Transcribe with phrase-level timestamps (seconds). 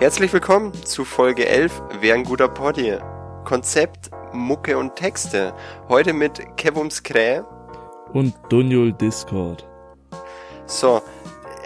[0.00, 2.98] Herzlich willkommen zu Folge 11 Wer ein guter Poddy.
[3.44, 5.52] Konzept, Mucke und Texte.
[5.88, 7.44] Heute mit Kevums Krähe.
[8.12, 9.68] Und Dunjul Discord.
[10.66, 11.02] So,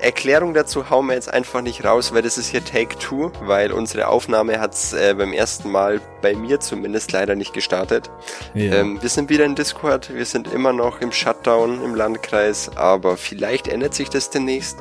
[0.01, 3.71] Erklärung dazu hauen wir jetzt einfach nicht raus, weil das ist hier Take Two, weil
[3.71, 8.11] unsere Aufnahme hat's äh, beim ersten Mal bei mir zumindest leider nicht gestartet.
[8.55, 8.77] Ja.
[8.77, 13.19] Ähm, wir sind wieder in Discord, wir sind immer noch im Shutdown im Landkreis, aber
[13.19, 14.79] vielleicht ändert sich das demnächst.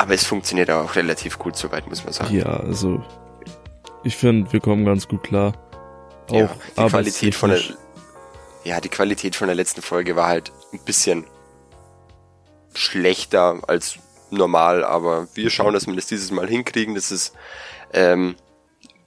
[0.00, 2.34] Aber es funktioniert auch relativ gut soweit, muss man sagen.
[2.34, 3.04] Ja, also
[4.02, 5.52] ich finde, wir kommen ganz gut klar.
[6.30, 7.60] Auch ja, die Qualität von der
[8.64, 11.26] Ja, die Qualität von der letzten Folge war halt ein bisschen
[12.74, 13.98] schlechter als
[14.30, 16.94] normal, aber wir schauen, dass wir das dieses Mal hinkriegen.
[16.94, 17.34] Das ist
[17.92, 18.36] ähm,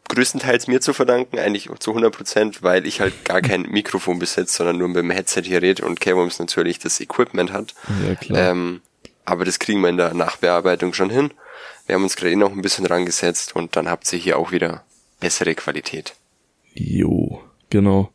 [0.09, 4.57] größtenteils mir zu verdanken, eigentlich zu 100 Prozent, weil ich halt gar kein Mikrofon besitze,
[4.57, 7.73] sondern nur mit dem Headset hier rede und Kevums natürlich das Equipment hat.
[8.07, 8.51] Ja, klar.
[8.51, 8.81] Ähm,
[9.25, 11.31] aber das kriegen wir in der Nachbearbeitung schon hin.
[11.85, 14.51] Wir haben uns gerade eh noch ein bisschen rangesetzt und dann habt ihr hier auch
[14.51, 14.83] wieder
[15.19, 16.15] bessere Qualität.
[16.73, 18.11] Jo, genau.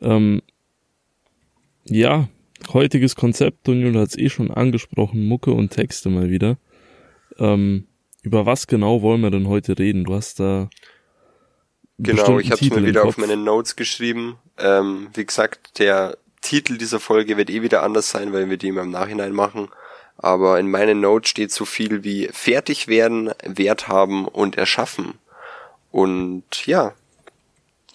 [0.00, 0.42] Ähm,
[1.84, 2.28] ja,
[2.72, 6.56] heutiges Konzept, Daniel hat es eh schon angesprochen, Mucke und Texte mal wieder.
[7.38, 7.86] Ähm,
[8.22, 10.04] über was genau wollen wir denn heute reden?
[10.04, 10.68] Du hast da.
[11.98, 14.36] Genau, ich habe mir wieder auf meine Notes geschrieben.
[14.58, 18.68] Ähm, wie gesagt, der Titel dieser Folge wird eh wieder anders sein, weil wir die
[18.68, 19.68] immer im Nachhinein machen
[20.22, 25.14] aber in meinen Notes steht so viel wie fertig werden, Wert haben und erschaffen.
[25.90, 26.94] Und ja,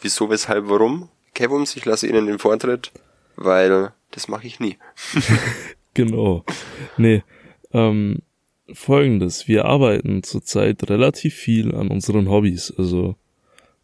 [0.02, 1.10] wieso, weshalb, warum?
[1.34, 2.92] Kevums, ich lasse Ihnen den Vortritt,
[3.36, 4.78] weil das mache ich nie.
[5.94, 6.44] genau.
[6.98, 7.24] Nee,
[7.74, 8.20] ähm,
[8.74, 12.74] folgendes, wir arbeiten zurzeit relativ viel an unseren Hobbys.
[12.76, 13.16] Also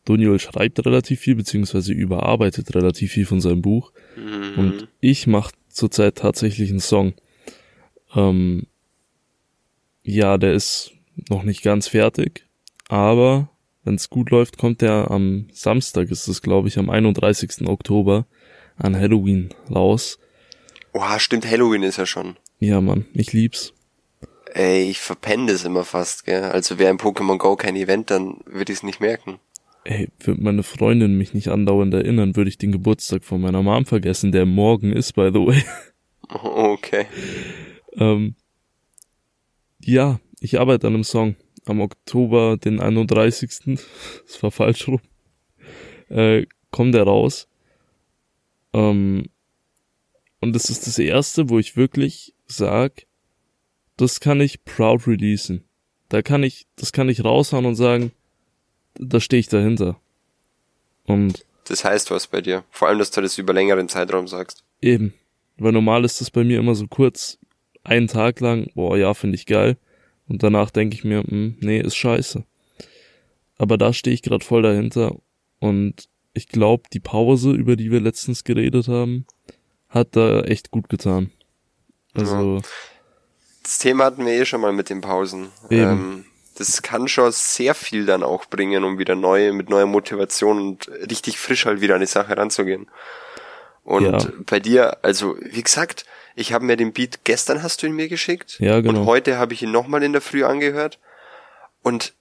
[0.06, 3.92] Daniel schreibt relativ viel, beziehungsweise überarbeitet relativ viel von seinem Buch.
[4.16, 4.53] Mhm.
[4.58, 7.14] Und ich mache zurzeit tatsächlich einen Song.
[8.16, 8.67] Ähm,
[10.03, 10.91] ja, der ist
[11.29, 12.45] noch nicht ganz fertig,
[12.88, 13.49] aber
[13.83, 17.67] wenn es gut läuft, kommt der am Samstag, ist es glaube ich am 31.
[17.67, 18.25] Oktober
[18.77, 20.19] an Halloween raus.
[20.94, 22.38] Oha, stimmt, Halloween ist ja schon.
[22.59, 23.73] Ja, Mann, ich lieb's.
[24.53, 26.43] Ey, ich verpenne das immer fast, gell.
[26.43, 29.39] Also wäre im Pokémon Go kein Event, dann würde ich es nicht merken.
[29.83, 33.85] Ey, würde meine Freundin mich nicht andauernd erinnern, würde ich den Geburtstag von meiner Mom
[33.85, 35.63] vergessen, der morgen ist, by the way.
[36.33, 37.07] Okay.
[37.94, 38.35] Ähm,
[39.84, 41.35] ja, ich arbeite an einem Song
[41.66, 43.78] am Oktober, den 31.
[44.25, 45.02] das war falsch rum.
[46.09, 47.47] Äh, kommt er raus.
[48.74, 49.29] Ähm,
[50.40, 53.06] und das ist das erste, wo ich wirklich sag,
[53.97, 55.63] das kann ich proud releasen.
[56.09, 58.12] Da kann ich, das kann ich raushauen und sagen,
[58.96, 60.00] da stehe ich dahinter.
[61.06, 62.63] Und das heißt was bei dir.
[62.72, 64.63] Vor allem, dass du das über längeren Zeitraum sagst.
[64.81, 65.13] Eben.
[65.58, 67.38] Weil normal ist das bei mir immer so kurz
[67.84, 69.78] einen Tag lang, boah, ja, finde ich geil.
[70.28, 72.44] Und danach denke ich mir, mh, hm, nee, ist scheiße.
[73.58, 75.16] Aber da stehe ich gerade voll dahinter.
[75.59, 79.25] Und ich glaube, die Pause, über die wir letztens geredet haben,
[79.90, 81.31] hat da echt gut getan.
[82.14, 82.58] Also.
[82.58, 82.62] Ja.
[83.64, 85.50] Das Thema hatten wir eh schon mal mit den Pausen.
[85.70, 86.25] Ähm,
[86.56, 90.88] das kann schon sehr viel dann auch bringen, um wieder neu, mit neuer Motivation und
[90.88, 92.90] richtig frisch halt wieder an die Sache ranzugehen.
[93.84, 94.31] Und ja.
[94.46, 96.06] bei dir, also wie gesagt,
[96.36, 98.58] ich habe mir den Beat gestern hast du ihn mir geschickt.
[98.59, 99.02] Ja, genau.
[99.02, 101.00] Und heute habe ich ihn nochmal in der Früh angehört.
[101.84, 102.14] Und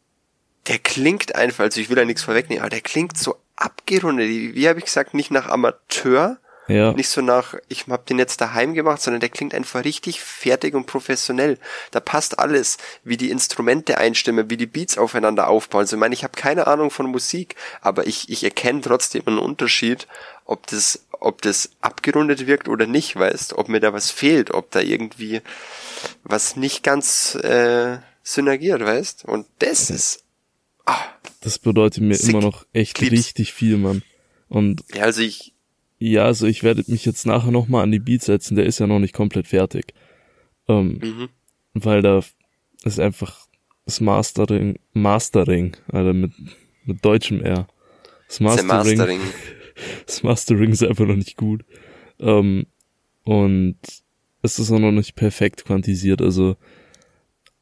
[0.66, 4.28] der klingt einfach, also ich will ja nichts vorwegnehmen, aber der klingt so abgerundet.
[4.28, 6.38] Wie habe ich gesagt, nicht nach Amateur,
[6.70, 6.92] ja.
[6.92, 10.74] nicht so nach, ich habe den jetzt daheim gemacht, sondern der klingt einfach richtig fertig
[10.74, 11.58] und professionell.
[11.90, 15.82] Da passt alles, wie die Instrumente einstimmen, wie die Beats aufeinander aufbauen.
[15.82, 19.38] Also ich meine, ich habe keine Ahnung von Musik, aber ich, ich erkenne trotzdem einen
[19.38, 20.06] Unterschied,
[20.44, 24.70] ob das ob das abgerundet wirkt oder nicht, weißt, ob mir da was fehlt, ob
[24.70, 25.42] da irgendwie
[26.24, 29.24] was nicht ganz äh, synergiert, weißt.
[29.24, 30.24] Und das ist.
[30.86, 31.04] Ah,
[31.40, 32.30] das bedeutet mir sick.
[32.30, 33.12] immer noch echt Clips.
[33.12, 34.02] richtig viel, Mann.
[34.48, 35.54] Und ja, also ich.
[36.02, 38.86] Ja, also ich werde mich jetzt nachher nochmal an die Beats setzen, der ist ja
[38.86, 39.92] noch nicht komplett fertig.
[40.66, 41.28] Ähm, mhm.
[41.74, 42.22] Weil da
[42.84, 43.46] ist einfach
[43.84, 46.32] das Mastering, Mastering, Alter, mit,
[46.86, 47.68] mit deutschem R.
[48.28, 48.68] Das Mastering.
[48.68, 49.20] Das Mastering.
[50.06, 51.66] das Mastering ist einfach noch nicht gut.
[52.18, 52.66] Ähm,
[53.24, 53.76] und
[54.40, 56.22] es ist auch noch nicht perfekt quantisiert.
[56.22, 56.56] Also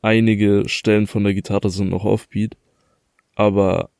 [0.00, 2.56] einige Stellen von der Gitarre sind noch offbeat,
[3.34, 3.90] aber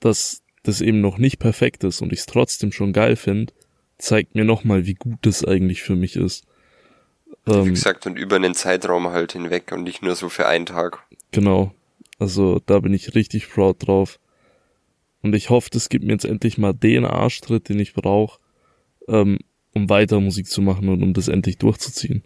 [0.00, 3.52] dass das eben noch nicht perfekt ist und ich es trotzdem schon geil finde,
[3.98, 6.44] zeigt mir nochmal, wie gut das eigentlich für mich ist.
[7.46, 10.66] Ähm, wie gesagt, und über einen Zeitraum halt hinweg und nicht nur so für einen
[10.66, 11.04] Tag.
[11.32, 11.72] Genau.
[12.18, 14.18] Also da bin ich richtig proud drauf.
[15.22, 18.38] Und ich hoffe, das gibt mir jetzt endlich mal den Arschtritt, den ich brauche,
[19.08, 19.38] ähm,
[19.72, 22.22] um weiter Musik zu machen und um das endlich durchzuziehen.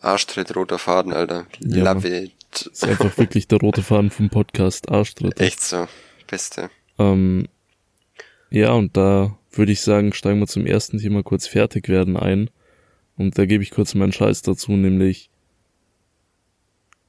[0.00, 1.46] Arschtritt, roter Faden, Alter.
[1.60, 1.92] Ja.
[1.92, 2.70] Love it.
[2.72, 5.42] ist einfach wirklich der rote Faden vom Podcast Arschtritte.
[5.42, 5.88] Echt so.
[6.26, 6.70] Beste.
[6.98, 7.48] Ähm,
[8.50, 12.50] ja, und da würde ich sagen, steigen wir zum ersten Thema kurz fertig werden ein.
[13.16, 15.30] Und da gebe ich kurz meinen Scheiß dazu, nämlich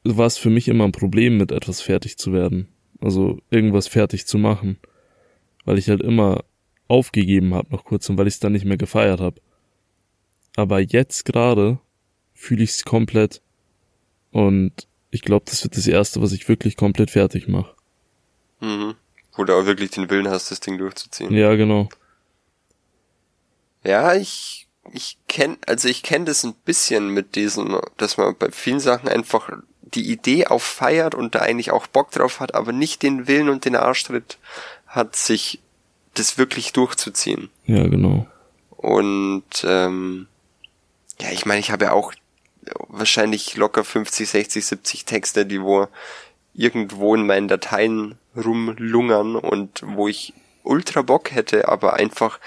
[0.04, 2.68] war es für mich immer ein Problem, mit etwas fertig zu werden.
[3.00, 4.78] Also irgendwas fertig zu machen.
[5.64, 6.44] Weil ich halt immer
[6.88, 9.40] aufgegeben habe noch kurz und weil ich es dann nicht mehr gefeiert habe.
[10.56, 11.80] Aber jetzt gerade
[12.34, 13.42] fühle ich es komplett
[14.32, 17.76] und ich glaube, das wird das erste, was ich wirklich komplett fertig mache.
[18.60, 18.96] Mhm.
[19.34, 21.34] Wo du auch wirklich den Willen hast, das Ding durchzuziehen.
[21.34, 21.90] Ja, genau.
[23.84, 28.52] Ja, ich ich kenn also ich kenne das ein bisschen mit diesem, dass man bei
[28.52, 29.50] vielen Sachen einfach
[29.82, 33.50] die Idee auch feiert und da eigentlich auch Bock drauf hat, aber nicht den Willen
[33.50, 34.38] und den Arschtritt
[34.88, 35.60] hat, sich
[36.14, 37.50] das wirklich durchzuziehen.
[37.66, 38.28] Ja, genau.
[38.70, 40.28] Und ähm,
[41.20, 42.14] ja, ich meine, ich habe ja auch
[42.88, 45.88] wahrscheinlich locker 50, 60, 70 Texte, die wo
[46.54, 52.40] irgendwo in meinen Dateien rumlungern und wo ich ultra Bock hätte, aber einfach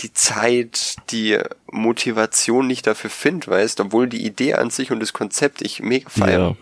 [0.00, 1.38] die Zeit, die
[1.70, 6.08] Motivation nicht dafür finde, weißt, obwohl die Idee an sich und das Konzept ich mega
[6.08, 6.56] feiere.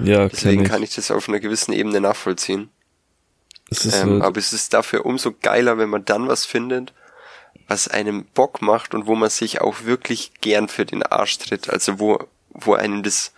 [0.00, 0.68] Ja, ja Deswegen ich.
[0.68, 2.70] kann ich das auf einer gewissen Ebene nachvollziehen.
[3.70, 6.92] Es Ähm, halt, aber es ist dafür umso geiler, wenn man dann was findet,
[7.66, 11.70] was einem Bock macht und wo man sich auch wirklich gern für den Arsch tritt.
[11.70, 12.18] Also wo,
[12.50, 13.32] wo einem das,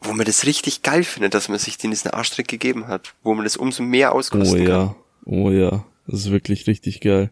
[0.00, 3.14] wo man das richtig geil findet, dass man sich den diesen Arschtritt gegeben hat.
[3.22, 4.94] Wo man das umso mehr oh auskosten kann.
[5.24, 7.30] Oh ja, das ist wirklich richtig geil.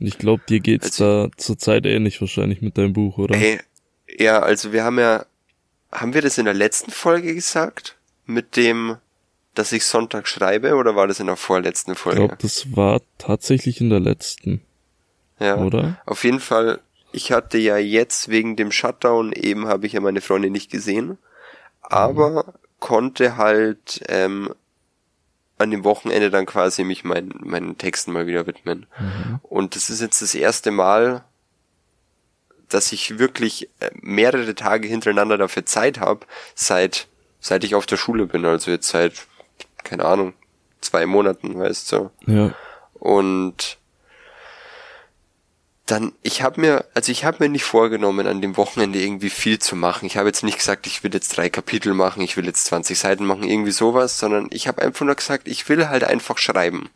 [0.00, 3.36] Und ich glaube, dir geht's da zur Zeit ähnlich wahrscheinlich mit deinem Buch, oder?
[3.36, 3.60] Ey,
[4.18, 5.26] ja, also wir haben ja,
[5.92, 7.96] haben wir das in der letzten Folge gesagt?
[8.26, 8.96] Mit dem,
[9.54, 12.18] dass ich Sonntag schreibe oder war das in der vorletzten ich Folge?
[12.18, 14.62] glaube, das war tatsächlich in der letzten,
[15.38, 15.56] ja.
[15.56, 16.00] oder?
[16.06, 16.80] Auf jeden Fall,
[17.12, 21.18] ich hatte ja jetzt wegen dem Shutdown eben habe ich ja meine Freundin nicht gesehen,
[21.82, 24.54] aber konnte halt ähm,
[25.64, 28.86] an dem Wochenende dann quasi mich mein, meinen Texten mal wieder widmen.
[29.42, 31.24] Und das ist jetzt das erste Mal,
[32.68, 37.08] dass ich wirklich äh, mehrere Tage hintereinander dafür Zeit habe, seit
[37.44, 39.26] seit ich auf der Schule bin, also jetzt seit
[39.84, 40.32] keine Ahnung
[40.80, 42.10] zwei Monaten, weißt du.
[42.26, 42.54] Ja,
[42.94, 43.76] Und
[45.86, 49.58] dann, ich habe mir, also ich habe mir nicht vorgenommen, an dem Wochenende irgendwie viel
[49.58, 50.06] zu machen.
[50.06, 52.98] Ich habe jetzt nicht gesagt, ich will jetzt drei Kapitel machen, ich will jetzt 20
[52.98, 56.88] Seiten machen, irgendwie sowas, sondern ich habe einfach nur gesagt, ich will halt einfach schreiben.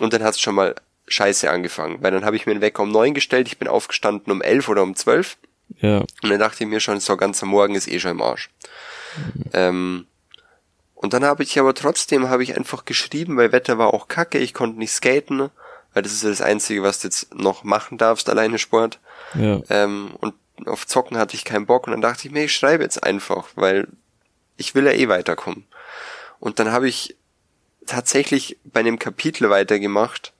[0.00, 0.74] Und dann hat's schon mal
[1.08, 4.32] scheiße angefangen, weil dann habe ich mir den Wecker um neun gestellt, ich bin aufgestanden
[4.32, 5.36] um elf oder um zwölf
[5.78, 8.22] ja, und dann dachte ich mir schon, so ganz am Morgen ist eh schon im
[8.22, 8.50] Arsch.
[9.52, 10.06] Ähm,
[10.94, 14.38] und dann habe ich aber trotzdem habe ich einfach geschrieben, weil Wetter war auch kacke,
[14.38, 15.50] ich konnte nicht skaten,
[16.00, 18.98] weil das ist ja das Einzige, was du jetzt noch machen darfst, alleine Sport.
[19.34, 20.34] ja, Ähm, und
[20.66, 23.48] auf Zocken hatte ich keinen Bock und dann dachte ich mir, ich schreibe jetzt einfach,
[23.54, 23.86] weil
[24.56, 25.66] ich will ja eh weiterkommen.
[26.38, 27.16] Und dann habe ich
[27.84, 30.32] tatsächlich bei einem Kapitel weitergemacht.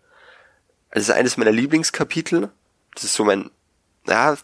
[0.89, 2.49] Also es ist eines meiner Lieblingskapitel.
[2.95, 3.51] Das ist so mein,
[4.07, 4.39] ja,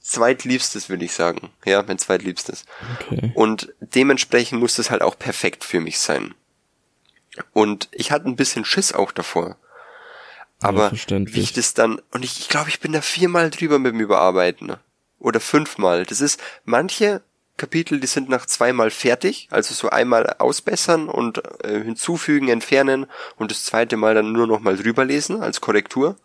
[0.00, 1.50] zweitliebstes, würde ich sagen.
[1.64, 2.64] Ja, mein zweitliebstes.
[3.00, 3.32] okay.
[3.34, 6.32] Und dementsprechend muss das halt auch perfekt für mich sein.
[7.52, 9.56] Und ich hatte ein bisschen Schiss auch davor.
[10.60, 11.36] Aber verständlich.
[11.36, 14.00] wie ich das dann, und ich, ich glaube, ich bin da viermal drüber mit dem
[14.00, 14.74] Überarbeiten.
[15.18, 16.06] Oder fünfmal.
[16.06, 17.20] Das ist, manche
[17.58, 23.50] Kapitel, die sind nach zweimal fertig, also so einmal ausbessern und äh, hinzufügen, entfernen und
[23.50, 26.16] das zweite Mal dann nur noch mal drüber lesen als Korrektur.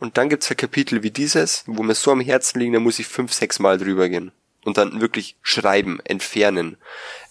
[0.00, 2.98] Und dann gibt's ja Kapitel wie dieses, wo mir so am Herzen liegen, da muss
[2.98, 4.32] ich fünf, sechs Mal drüber gehen.
[4.64, 6.78] Und dann wirklich schreiben, entfernen,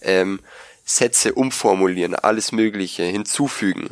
[0.00, 0.38] ähm,
[0.84, 3.88] Sätze umformulieren, alles Mögliche, hinzufügen.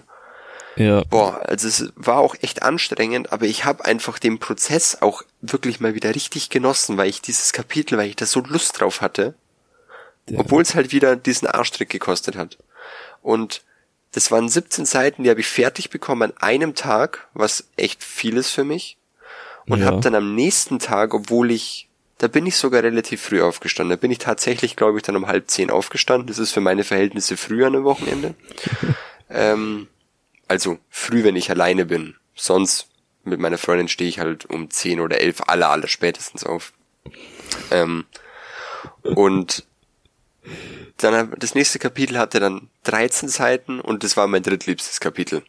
[0.76, 5.22] Ja, Boah, also es war auch echt anstrengend, aber ich habe einfach den Prozess auch
[5.42, 9.00] wirklich mal wieder richtig genossen, weil ich dieses Kapitel, weil ich da so Lust drauf
[9.02, 9.34] hatte,
[10.30, 10.38] Ja.
[10.40, 12.56] obwohl es halt wieder diesen Arschtrick gekostet hat.
[13.20, 13.62] Und
[14.12, 18.36] das waren 17 Seiten, die habe ich fertig bekommen an einem Tag, was echt viel
[18.36, 18.96] ist für mich.
[19.66, 19.86] Und Ja.
[19.86, 21.88] habe dann am nächsten Tag, obwohl ich,
[22.18, 23.96] da bin ich sogar relativ früh aufgestanden.
[23.96, 26.26] Da bin ich tatsächlich, glaube ich, dann um halb zehn aufgestanden.
[26.28, 28.34] Das ist für meine Verhältnisse früh an einem Wochenende.
[29.30, 29.88] ähm,
[30.48, 32.16] also früh, wenn ich alleine bin.
[32.34, 32.88] Sonst
[33.24, 36.72] mit meiner Freundin stehe ich halt um zehn oder elf, aller, aller spätestens auf.
[37.70, 38.04] Ähm,
[39.02, 39.64] und
[40.96, 45.42] dann das nächste Kapitel hatte dann 13 Seiten und das war mein drittliebstes Kapitel,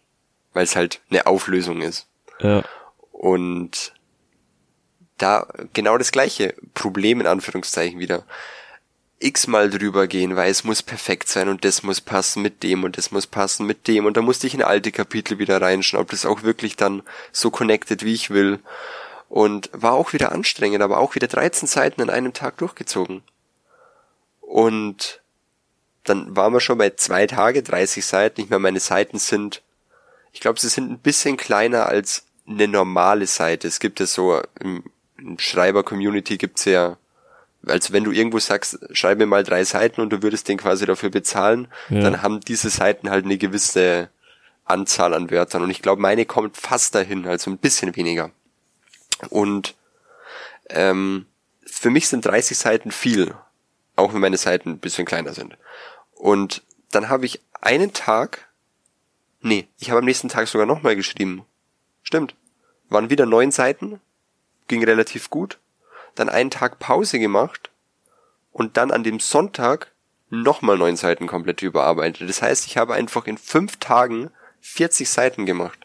[0.54, 2.08] weil es halt eine Auflösung ist.
[2.40, 2.64] ja,
[3.12, 3.94] Und
[5.18, 8.26] da genau das gleiche Problem in Anführungszeichen wieder.
[9.24, 12.98] X-mal drüber gehen, weil es muss perfekt sein und das muss passen mit dem und
[12.98, 16.12] das muss passen mit dem und da musste ich in alte Kapitel wieder reinschauen, ob
[16.12, 18.60] das auch wirklich dann so connected, wie ich will.
[19.30, 23.24] Und war auch wieder anstrengend, aber auch wieder 13 Seiten an einem Tag durchgezogen.
[24.42, 25.22] Und
[26.04, 28.42] dann waren wir schon bei zwei Tage, 30 Seiten.
[28.42, 29.64] Ich meine, meine Seiten sind,
[30.34, 33.68] ich glaube, sie sind ein bisschen kleiner als eine normale Seite.
[33.68, 34.84] Es gibt ja so, im,
[35.18, 36.98] im Schreiber-Community gibt's ja,
[37.66, 40.86] also wenn du irgendwo sagst, schreib mir mal drei Seiten und du würdest den quasi
[40.86, 42.02] dafür bezahlen, ja.
[42.02, 44.10] dann haben diese Seiten halt eine gewisse
[44.66, 45.64] Anzahl an Wörtern.
[45.64, 48.32] Und ich glaube, meine kommt fast dahin, also ein bisschen weniger.
[49.30, 49.76] Und
[50.70, 51.26] ähm,
[51.66, 53.34] für mich sind 30 Seiten viel,
[53.96, 55.58] auch wenn meine Seiten ein bisschen kleiner sind.
[56.16, 58.48] Und dann habe ich einen Tag,
[59.42, 61.46] nee, ich habe am nächsten Tag sogar nochmal geschrieben.
[62.04, 62.36] Stimmt.
[62.90, 64.00] Waren wieder neun Seiten,
[64.68, 65.60] ging relativ gut.
[66.16, 67.72] Dann einen Tag Pause gemacht
[68.52, 69.92] und dann an dem Sonntag
[70.30, 72.28] nochmal neun Seiten komplett überarbeitet.
[72.28, 75.80] Das heißt, ich habe einfach in fünf Tagen 40 Seiten gemacht.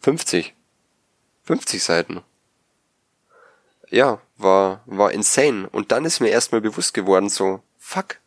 [0.00, 0.54] 50.
[1.44, 2.22] 50 Seiten.
[3.88, 5.68] Ja, war, war insane.
[5.70, 8.18] Und dann ist mir erstmal bewusst geworden, so, fuck.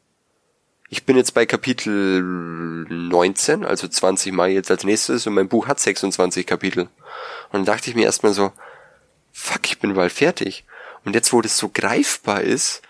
[0.89, 5.67] Ich bin jetzt bei Kapitel 19, also 20 Mal jetzt als nächstes und mein Buch
[5.67, 6.83] hat 26 Kapitel.
[6.83, 6.89] Und
[7.53, 8.51] dann dachte ich mir erstmal so,
[9.39, 10.65] fuck, ich bin bald fertig.
[11.05, 12.81] Und jetzt, wo das so greifbar ist,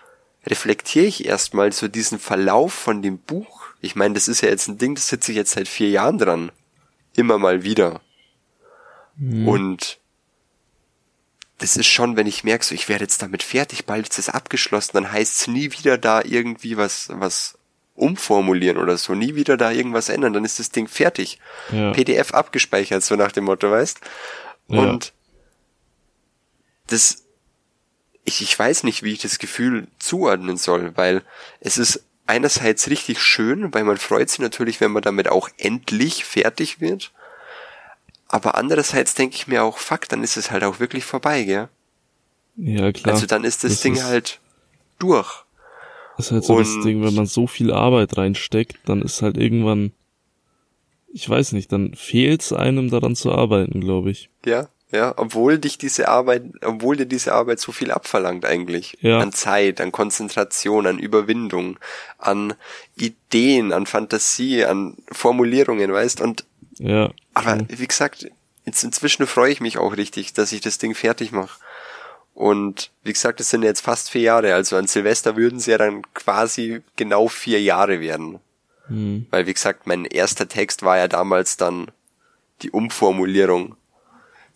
[0.46, 3.66] reflektiere ich erstmal so diesen Verlauf von dem Buch.
[3.80, 6.18] Ich meine, das ist ja jetzt ein Ding, das sitze ich jetzt seit vier Jahren
[6.18, 6.52] dran.
[7.14, 8.00] Immer mal wieder.
[9.16, 9.48] Mhm.
[9.48, 9.98] Und
[11.58, 14.28] das ist schon, wenn ich merke, so ich werde jetzt damit fertig, bald ist es
[14.28, 17.58] abgeschlossen, dann heißt es nie wieder da irgendwie was, was
[17.94, 21.38] umformulieren oder so, nie wieder da irgendwas ändern, dann ist das Ding fertig.
[21.70, 21.92] Ja.
[21.92, 24.00] PDF abgespeichert, so nach dem Motto, weißt?
[24.68, 25.12] Und ja.
[26.92, 27.24] Das,
[28.24, 31.22] ich, ich weiß nicht, wie ich das Gefühl zuordnen soll, weil
[31.60, 36.24] es ist einerseits richtig schön, weil man freut sich natürlich, wenn man damit auch endlich
[36.24, 37.12] fertig wird.
[38.28, 41.68] Aber andererseits denke ich mir auch, fuck, dann ist es halt auch wirklich vorbei, gell?
[42.56, 43.14] Ja, klar.
[43.14, 44.38] Also dann ist das, das Ding ist, halt
[44.98, 45.44] durch.
[46.16, 49.22] Das ist halt so Und das Ding, wenn man so viel Arbeit reinsteckt, dann ist
[49.22, 49.92] halt irgendwann,
[51.12, 54.30] ich weiß nicht, dann fehlt es einem daran zu arbeiten, glaube ich.
[54.44, 58.98] Ja, ja, obwohl dich diese Arbeit, obwohl dir diese Arbeit so viel abverlangt eigentlich.
[59.00, 59.18] Ja.
[59.18, 61.78] An Zeit, an Konzentration, an Überwindung,
[62.18, 62.54] an
[62.96, 66.44] Ideen, an Fantasie, an Formulierungen, weißt, und
[66.78, 67.10] ja.
[67.34, 68.30] Aber wie gesagt,
[68.64, 71.60] jetzt inzwischen freue ich mich auch richtig, dass ich das Ding fertig mache.
[72.34, 74.54] Und wie gesagt, es sind jetzt fast vier Jahre.
[74.54, 78.38] Also an Silvester würden es ja dann quasi genau vier Jahre werden.
[78.88, 79.26] Mhm.
[79.30, 81.90] Weil wie gesagt, mein erster Text war ja damals dann
[82.62, 83.76] die Umformulierung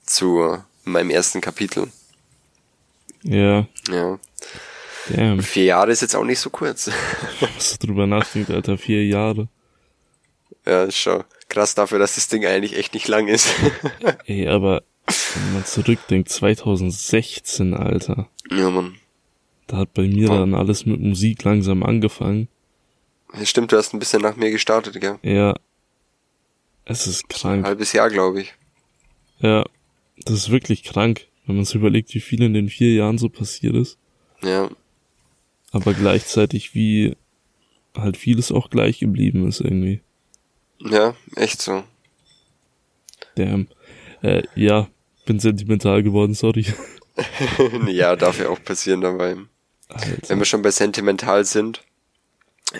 [0.04, 1.90] zu meinem ersten Kapitel.
[3.22, 3.66] Ja.
[3.88, 4.18] Ja.
[5.10, 5.42] Damn.
[5.42, 6.90] Vier Jahre ist jetzt auch nicht so kurz.
[7.40, 9.48] Was du drüber nachdenkst, Alter, vier Jahre.
[10.66, 13.48] Ja, ist schon krass dafür, dass das Ding eigentlich echt nicht lang ist.
[14.26, 14.82] Ey, aber
[15.34, 18.28] wenn man zurückdenkt, 2016, Alter.
[18.50, 18.96] Ja, Mann.
[19.66, 20.38] Da hat bei mir ja.
[20.38, 22.48] dann alles mit Musik langsam angefangen.
[23.42, 25.18] Stimmt, du hast ein bisschen nach mir gestartet, gell?
[25.22, 25.54] Ja.
[26.84, 27.64] Es ist krank.
[27.64, 28.54] Ein halbes Jahr, glaube ich.
[29.40, 29.64] Ja,
[30.16, 33.28] das ist wirklich krank, wenn man sich überlegt, wie viel in den vier Jahren so
[33.28, 33.98] passiert ist.
[34.42, 34.70] Ja.
[35.72, 37.16] Aber gleichzeitig wie
[37.96, 40.00] halt vieles auch gleich geblieben ist irgendwie.
[40.78, 41.84] Ja, echt so.
[43.36, 43.68] Damn.
[44.22, 44.88] Äh, ja,
[45.26, 46.66] bin sentimental geworden, sorry.
[47.86, 49.36] ja, darf ja auch passieren dabei.
[49.88, 50.28] Alter.
[50.28, 51.82] Wenn wir schon bei sentimental sind,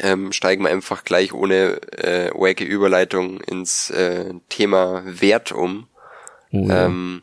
[0.00, 5.86] ähm, steigen wir einfach gleich ohne äh, wacky Überleitung ins äh, Thema Wert um.
[6.54, 6.86] Oh, ja.
[6.86, 7.22] ähm,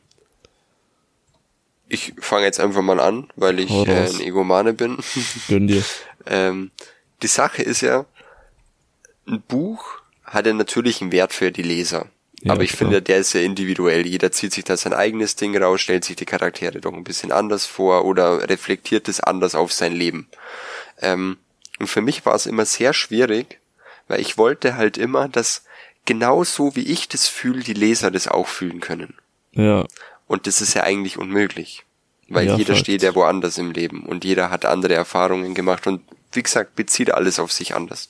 [1.88, 4.98] ich fange jetzt einfach mal an, weil ich äh, ein Egomane bin.
[5.48, 5.84] Gönn dir.
[6.26, 6.72] ähm,
[7.22, 8.06] die Sache ist ja,
[9.28, 12.08] ein Buch hat er natürlich einen Wert für die Leser.
[12.42, 12.90] Ja, aber ich klar.
[12.90, 14.06] finde, der ist sehr individuell.
[14.06, 17.32] Jeder zieht sich da sein eigenes Ding raus, stellt sich die Charaktere doch ein bisschen
[17.32, 20.28] anders vor oder reflektiert es anders auf sein Leben.
[21.02, 21.38] Ähm,
[21.80, 23.60] und für mich war es immer sehr schwierig,
[24.08, 25.64] weil ich wollte halt immer, dass
[26.06, 29.14] genauso wie ich das fühle, die Leser das auch fühlen können.
[29.54, 29.86] Ja.
[30.28, 31.86] Und das ist ja eigentlich unmöglich.
[32.30, 32.86] Weil ja, jeder fakt.
[32.86, 37.12] steht ja woanders im Leben und jeder hat andere Erfahrungen gemacht und wie gesagt, bezieht
[37.14, 38.10] alles auf sich anders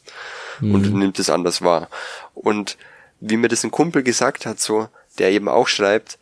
[0.60, 0.76] mhm.
[0.76, 1.90] und nimmt es anders wahr.
[2.36, 2.78] Und
[3.20, 6.20] wie mir das ein Kumpel gesagt hat, so, der eben auch schreibt,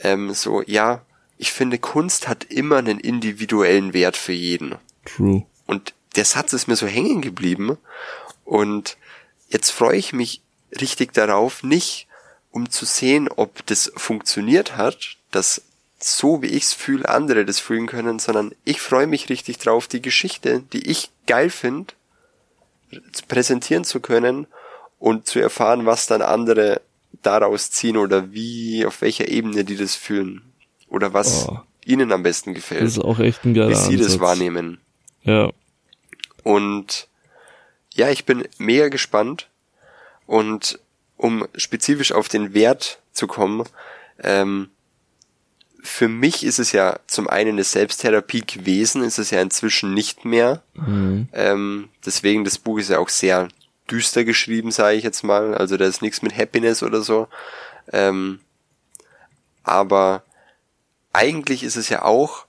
[0.00, 1.02] ähm, so, ja,
[1.38, 4.76] ich finde, Kunst hat immer einen individuellen Wert für jeden.
[5.04, 5.44] True.
[5.66, 7.78] Und der Satz ist mir so hängen geblieben.
[8.44, 8.96] Und
[9.48, 10.42] jetzt freue ich mich
[10.80, 12.06] richtig darauf, nicht
[12.52, 15.62] um zu sehen, ob das funktioniert hat, dass
[15.98, 20.02] so wie ich's fühle, andere das fühlen können, sondern ich freue mich richtig drauf, die
[20.02, 21.94] Geschichte, die ich geil finde,
[23.28, 24.46] präsentieren zu können
[24.98, 26.80] und zu erfahren, was dann andere
[27.22, 30.42] daraus ziehen oder wie, auf welcher Ebene die das fühlen
[30.88, 31.60] oder was oh.
[31.84, 32.82] ihnen am besten gefällt.
[32.82, 34.06] Das ist auch echt ein geiler Wie sie Ansatz.
[34.06, 34.78] das wahrnehmen.
[35.22, 35.50] Ja.
[36.42, 37.08] Und
[37.94, 39.48] ja, ich bin mega gespannt
[40.26, 40.78] und
[41.22, 43.64] um spezifisch auf den Wert zu kommen,
[44.18, 44.70] ähm,
[45.80, 50.24] für mich ist es ja zum einen eine Selbsttherapie gewesen, ist es ja inzwischen nicht
[50.24, 50.62] mehr.
[50.74, 51.28] Mhm.
[51.32, 53.48] Ähm, deswegen, das Buch ist ja auch sehr
[53.90, 55.54] düster geschrieben, sage ich jetzt mal.
[55.54, 57.28] Also da ist nichts mit Happiness oder so.
[57.92, 58.40] Ähm,
[59.62, 60.22] aber
[61.12, 62.46] eigentlich ist es ja auch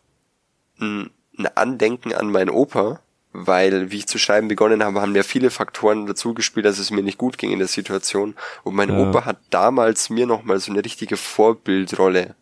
[0.79, 3.01] ein, ein Andenken an meinen Opa,
[3.33, 6.91] weil, wie ich zu schreiben begonnen habe, haben ja viele Faktoren dazu gespielt, dass es
[6.91, 8.35] mir nicht gut ging in der Situation.
[8.63, 8.99] Und mein ja.
[8.99, 12.35] Opa hat damals mir nochmal so eine richtige Vorbildrolle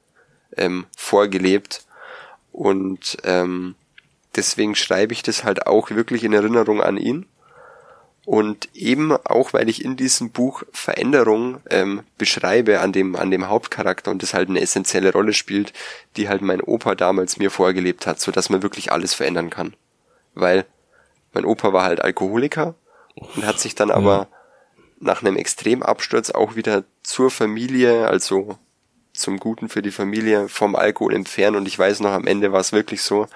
[0.58, 1.86] ähm, vorgelebt.
[2.52, 3.76] Und ähm,
[4.36, 7.26] deswegen schreibe ich das halt auch wirklich in Erinnerung an ihn.
[8.26, 13.48] Und eben auch, weil ich in diesem Buch Veränderung ähm, beschreibe an dem, an dem
[13.48, 15.74] Hauptcharakter und das halt eine essentielle Rolle spielt,
[16.18, 19.74] die halt mein Opa damals mir vorgelebt hat, so dass man wirklich alles verändern kann.
[20.36, 20.66] Weil
[21.34, 22.76] mein Opa war halt Alkoholiker
[23.16, 24.28] und hat sich dann aber
[25.00, 28.58] nach einem Extremabsturz auch wieder zur Familie, also
[29.14, 32.62] zum Guten für die Familie vom Alkohol entfernen und ich weiß noch, am Ende war
[32.62, 33.28] es wirklich so,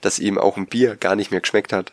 [0.00, 1.92] dass ihm auch ein Bier gar nicht mehr geschmeckt hat.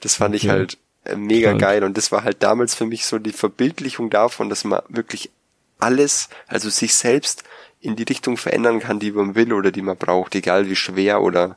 [0.00, 0.46] Das fand okay.
[0.46, 1.60] ich halt äh, mega Krank.
[1.60, 5.30] geil und das war halt damals für mich so die Verbildlichung davon, dass man wirklich
[5.78, 7.44] alles, also sich selbst
[7.80, 11.22] in die Richtung verändern kann, die man will oder die man braucht, egal wie schwer
[11.22, 11.56] oder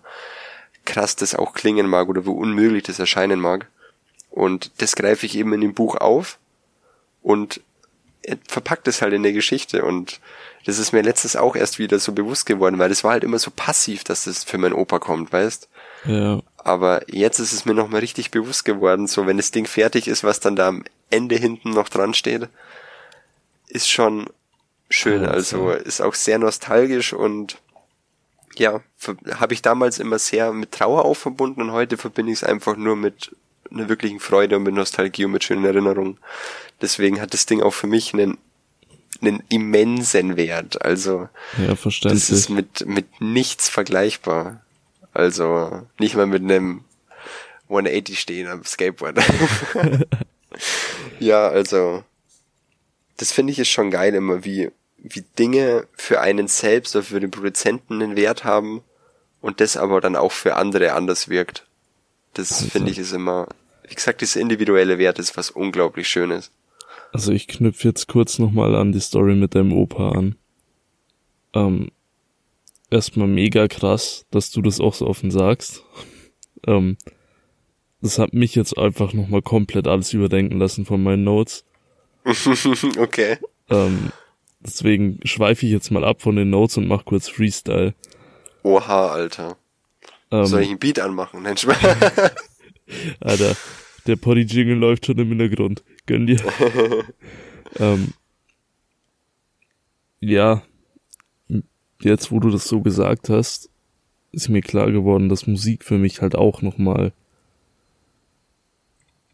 [0.85, 3.67] krass das auch klingen mag oder wie unmöglich das erscheinen mag.
[4.29, 6.37] Und das greife ich eben in dem Buch auf
[7.21, 7.61] und
[8.47, 10.19] verpackt es halt in der Geschichte und
[10.65, 13.39] das ist mir letztes auch erst wieder so bewusst geworden, weil es war halt immer
[13.39, 15.67] so passiv, dass das für meinen Opa kommt, weißt?
[16.05, 16.41] Ja.
[16.57, 20.23] Aber jetzt ist es mir nochmal richtig bewusst geworden, so wenn das Ding fertig ist,
[20.23, 22.47] was dann da am Ende hinten noch dran steht,
[23.67, 24.27] ist schon
[24.89, 25.25] schön.
[25.25, 27.57] Also ist auch sehr nostalgisch und
[28.55, 28.81] ja,
[29.35, 32.75] habe ich damals immer sehr mit Trauer auch verbunden und heute verbinde ich es einfach
[32.75, 33.35] nur mit
[33.71, 36.17] einer wirklichen Freude und mit Nostalgie und mit schönen Erinnerungen.
[36.81, 38.37] Deswegen hat das Ding auch für mich einen
[39.21, 40.83] einen immensen Wert.
[40.83, 44.61] Also ja, das ist mit, mit nichts vergleichbar.
[45.13, 46.83] Also nicht mal mit einem
[47.69, 49.19] 180 stehen am Skateboard.
[51.19, 52.03] ja, also
[53.17, 54.71] das finde ich ist schon geil immer, wie,
[55.03, 58.81] wie Dinge für einen selbst oder für den Produzenten einen Wert haben
[59.41, 61.67] und das aber dann auch für andere anders wirkt.
[62.33, 62.69] Das also.
[62.69, 63.47] finde ich ist immer,
[63.87, 66.51] wie gesagt, dieser individuelle Wert ist was unglaublich Schönes.
[67.11, 70.35] Also ich knüpfe jetzt kurz nochmal an die Story mit deinem Opa an.
[71.53, 71.91] Ähm,
[72.89, 75.83] erstmal mega krass, dass du das auch so offen sagst.
[76.65, 76.97] ähm,
[78.01, 81.65] das hat mich jetzt einfach nochmal komplett alles überdenken lassen von meinen Notes.
[82.97, 83.37] okay.
[83.69, 84.11] Ähm,
[84.65, 87.93] deswegen schweife ich jetzt mal ab von den Notes und mach kurz Freestyle.
[88.63, 89.57] Oha, Alter.
[90.31, 91.43] Ähm, Soll ich einen Beat anmachen?
[91.43, 91.55] Nein,
[93.19, 93.55] Alter,
[94.07, 95.83] der Poddy-Jingle läuft schon im Hintergrund.
[96.05, 96.39] Gönn dir.
[97.79, 98.13] ähm,
[100.19, 100.63] ja,
[102.01, 103.69] jetzt wo du das so gesagt hast,
[104.31, 107.13] ist mir klar geworden, dass Musik für mich halt auch nochmal.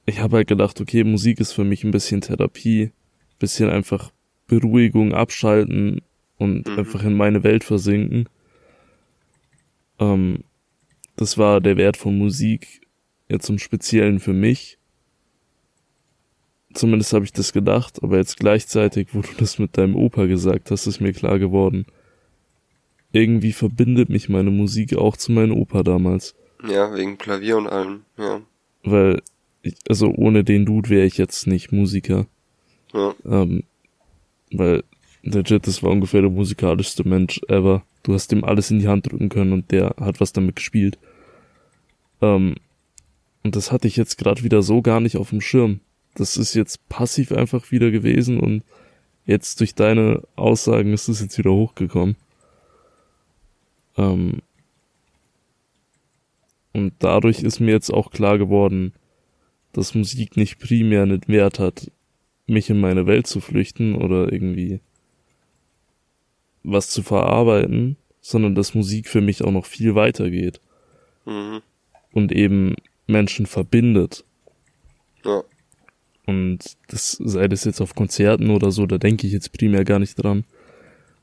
[0.05, 2.91] Ich habe halt gedacht, okay, Musik ist für mich ein bisschen Therapie,
[3.37, 4.11] bisschen einfach
[4.49, 6.01] Beruhigung, abschalten
[6.38, 6.79] und mhm.
[6.79, 8.27] einfach in meine Welt versinken.
[9.99, 10.43] Ähm,
[11.15, 12.81] das war der Wert von Musik
[13.29, 14.77] jetzt im Speziellen für mich.
[16.73, 20.71] Zumindest habe ich das gedacht, aber jetzt gleichzeitig, wo du das mit deinem Opa gesagt
[20.71, 21.85] hast, ist mir klar geworden.
[23.12, 26.35] Irgendwie verbindet mich meine Musik auch zu meinem Opa damals.
[26.67, 28.41] Ja, wegen Klavier und allem, ja.
[28.83, 29.21] Weil,
[29.62, 32.27] ich, also ohne den Dude wäre ich jetzt nicht Musiker.
[32.93, 33.15] Ja.
[33.25, 33.63] Ähm,
[34.51, 34.83] weil,
[35.23, 37.83] legit, das war ungefähr der musikalischste Mensch ever.
[38.03, 40.97] Du hast ihm alles in die Hand drücken können und der hat was damit gespielt.
[42.21, 42.55] Ähm,
[43.43, 45.79] und das hatte ich jetzt gerade wieder so gar nicht auf dem Schirm
[46.19, 48.63] das ist jetzt passiv einfach wieder gewesen und
[49.25, 52.15] jetzt durch deine Aussagen ist es jetzt wieder hochgekommen.
[53.97, 54.41] Ähm
[56.73, 58.93] und dadurch ist mir jetzt auch klar geworden,
[59.73, 61.91] dass Musik nicht primär einen Wert hat,
[62.49, 64.79] mich in meine Welt zu flüchten oder irgendwie
[66.63, 70.59] was zu verarbeiten, sondern dass Musik für mich auch noch viel weiter geht.
[71.25, 71.62] Mhm.
[72.12, 72.75] Und eben
[73.07, 74.23] Menschen verbindet.
[75.23, 75.43] Ja.
[76.25, 79.99] Und das sei das jetzt auf Konzerten oder so, da denke ich jetzt primär gar
[79.99, 80.43] nicht dran.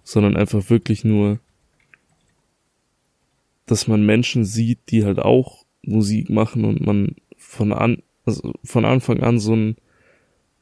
[0.02, 1.38] Sondern einfach wirklich nur,
[3.66, 8.84] dass man Menschen sieht, die halt auch Musik machen und man von an, also von
[8.84, 9.76] Anfang an so einen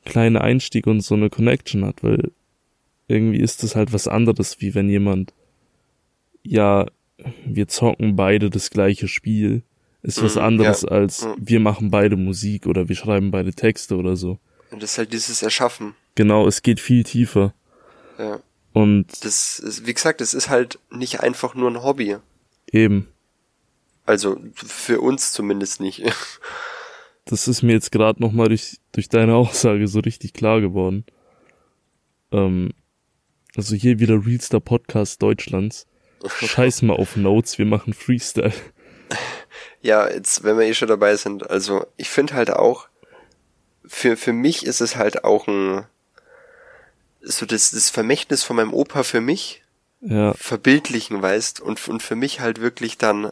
[0.05, 2.31] kleinen Einstieg und so eine Connection hat, weil
[3.09, 5.33] irgendwie ist das halt was anderes, wie wenn jemand,
[6.43, 6.87] ja,
[7.47, 9.63] wir zocken beide das gleiche Spiel,
[10.03, 10.89] ist was Mhm, anderes ja.
[10.89, 11.35] als Mhm.
[11.39, 14.39] wir machen beide Musik oder wir schreiben beide Texte oder so.
[14.71, 15.95] Und das ist halt dieses Erschaffen.
[16.15, 17.55] Genau, es geht viel tiefer.
[18.19, 18.41] Ja.
[18.73, 22.17] Und Das ist, wie gesagt, es ist halt nicht einfach nur ein Hobby.
[22.73, 23.09] eben,
[24.05, 26.03] Also für uns zumindest nicht.
[27.25, 31.05] das ist mir jetzt gerade nochmal durch, durch deine Aussage so richtig klar geworden.
[32.33, 32.73] Ähm,
[33.57, 35.87] also hier wieder Realstar Podcast Deutschlands.
[36.27, 38.53] Scheiß mal auf Notes, wir machen Freestyle.
[39.83, 42.89] Ja, jetzt, wenn wir eh schon dabei sind, also ich finde halt auch,
[43.87, 45.85] für, für mich ist es halt auch ein,
[47.21, 49.63] so das, das Vermächtnis von meinem Opa für mich,
[50.01, 53.31] Ja, verbildlichen weißt, und, und für mich halt wirklich dann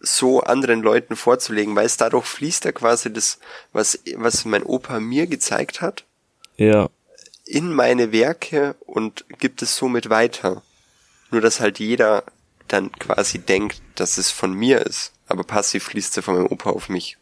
[0.00, 3.38] so anderen Leuten vorzulegen, weißt, dadurch fließt da quasi das,
[3.72, 6.04] was, was mein Opa mir gezeigt hat,
[6.56, 6.88] ja,
[7.44, 10.62] in meine Werke und gibt es somit weiter.
[11.30, 12.24] Nur dass halt jeder
[12.68, 16.70] dann quasi denkt, dass es von mir ist, aber passiv fließt er von meinem Opa
[16.70, 17.18] auf mich.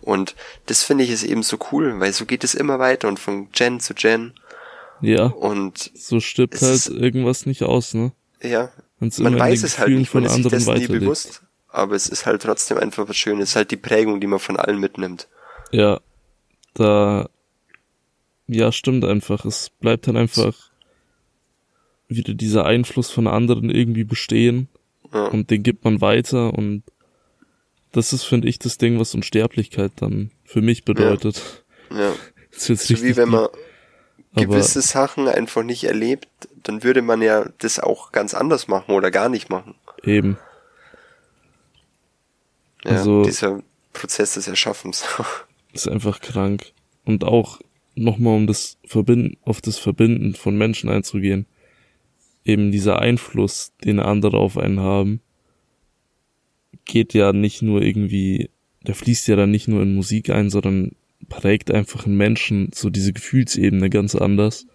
[0.00, 0.34] Und
[0.66, 3.50] das finde ich ist eben so cool, weil so geht es immer weiter und von
[3.52, 4.34] Gen zu Gen
[5.00, 5.26] ja.
[5.26, 8.12] und So stirbt Es halt irgendwas nicht aus, ne?
[8.42, 12.06] ja, Wenn's man weiß es halt nicht, man ist sich dessen nie bewusst, aber es
[12.08, 14.78] ist halt trotzdem einfach was Schönes, es ist halt die Prägung, die man von allen
[14.78, 15.28] mitnimmt.
[15.70, 16.00] Ja,
[16.74, 17.28] da,
[18.46, 19.44] ja, stimmt einfach.
[19.44, 20.54] Es bleibt dann einfach
[22.08, 24.68] wieder dieser Einfluss von anderen irgendwie bestehen
[25.12, 25.26] Ja.
[25.26, 26.82] und den gibt man weiter und
[27.92, 31.64] das ist, finde ich, das Ding, was Unsterblichkeit dann für mich bedeutet.
[31.90, 32.12] Ja.
[32.54, 33.48] Das ist jetzt So wie wenn man
[34.34, 36.28] gewisse Sachen einfach nicht erlebt,
[36.62, 39.74] dann würde man ja das auch ganz anders machen oder gar nicht machen.
[40.04, 40.36] eben,
[42.84, 45.04] Ja, Also- dieser Prozess des Erschaffens.
[45.72, 46.72] ist einfach krank.
[47.04, 47.60] Und auch
[47.94, 51.46] nochmal um das Verbinden, auf das Verbinden von Menschen einzugehen.
[52.44, 55.20] Eben dieser Einfluss, den andere auf einen haben,
[56.84, 58.50] geht ja nicht nur irgendwie,
[58.82, 60.92] der fließt ja dann nicht nur in Musik ein, sondern
[61.28, 64.66] prägt einfach einen Menschen so diese Gefühlsebene ganz anders.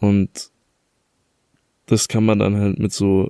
[0.00, 0.50] Und
[1.86, 3.28] das kann man dann halt mit so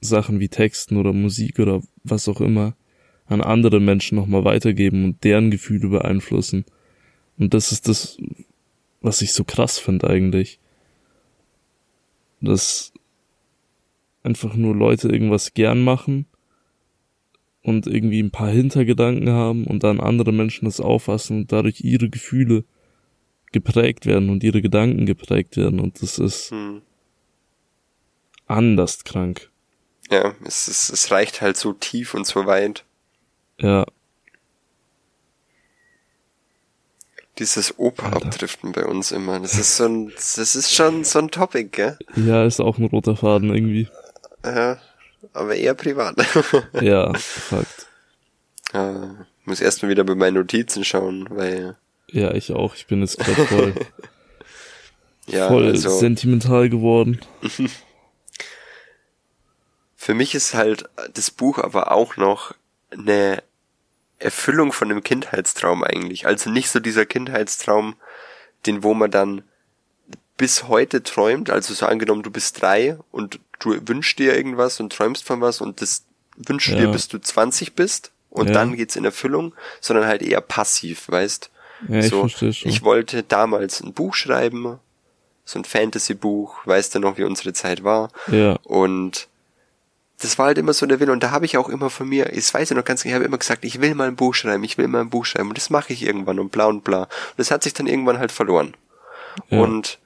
[0.00, 2.76] Sachen wie Texten oder Musik oder was auch immer
[3.26, 6.64] an andere Menschen nochmal weitergeben und deren Gefühle beeinflussen.
[7.38, 8.18] Und das ist das,
[9.00, 10.60] was ich so krass finde eigentlich.
[12.40, 12.92] Dass
[14.22, 16.26] einfach nur Leute irgendwas gern machen
[17.62, 22.08] und irgendwie ein paar Hintergedanken haben und dann andere Menschen das auffassen und dadurch ihre
[22.08, 22.64] Gefühle
[23.52, 26.82] geprägt werden und ihre Gedanken geprägt werden und das ist Hm.
[28.46, 29.50] anders krank.
[30.10, 32.84] Ja, es, ist, es reicht halt so tief und so weit.
[33.58, 33.86] Ja,
[37.38, 38.26] Dieses Oper Alter.
[38.28, 39.38] abdriften bei uns immer.
[39.40, 41.98] Das ist so ein, das ist schon so ein Topic, gell?
[42.16, 43.88] ja, ist auch ein roter Faden irgendwie.
[44.44, 44.78] Ja,
[45.34, 46.16] aber eher privat.
[46.80, 47.86] Ja, Fakt.
[48.72, 51.76] ja, muss erstmal wieder bei meinen Notizen schauen, weil,
[52.10, 52.74] Ja, ich auch.
[52.74, 53.74] Ich bin jetzt gerade voll,
[55.26, 57.20] ja, voll also, sentimental geworden.
[60.06, 62.54] für mich ist halt das Buch aber auch noch
[62.90, 63.42] eine
[64.20, 66.28] Erfüllung von einem Kindheitstraum eigentlich.
[66.28, 67.96] Also nicht so dieser Kindheitstraum,
[68.66, 69.42] den wo man dann
[70.36, 74.92] bis heute träumt, also so angenommen, du bist drei und du wünschst dir irgendwas und
[74.92, 76.04] träumst von was und das
[76.36, 76.76] wünschst Ja.
[76.76, 78.52] dir, bis du 20 bist und Ja.
[78.52, 81.50] dann geht's in Erfüllung, sondern halt eher passiv, weißt?
[81.88, 82.70] Ja, ich so, verstehe schon.
[82.70, 84.78] ich wollte damals ein Buch schreiben,
[85.44, 88.12] so ein Fantasy-Buch, weißt du noch, wie unsere Zeit war?
[88.28, 89.26] ja, Und
[90.20, 91.12] das war halt immer so der Wille.
[91.12, 93.14] Und da habe ich auch immer von mir, ich weiß ja noch ganz genau, ich
[93.16, 95.48] habe immer gesagt, ich will mal ein Buch schreiben, ich will mal ein Buch schreiben.
[95.48, 97.02] Und das mache ich irgendwann und bla und bla.
[97.02, 98.74] Und das hat sich dann irgendwann halt verloren.
[99.50, 99.60] Ja.
[99.60, 99.98] Und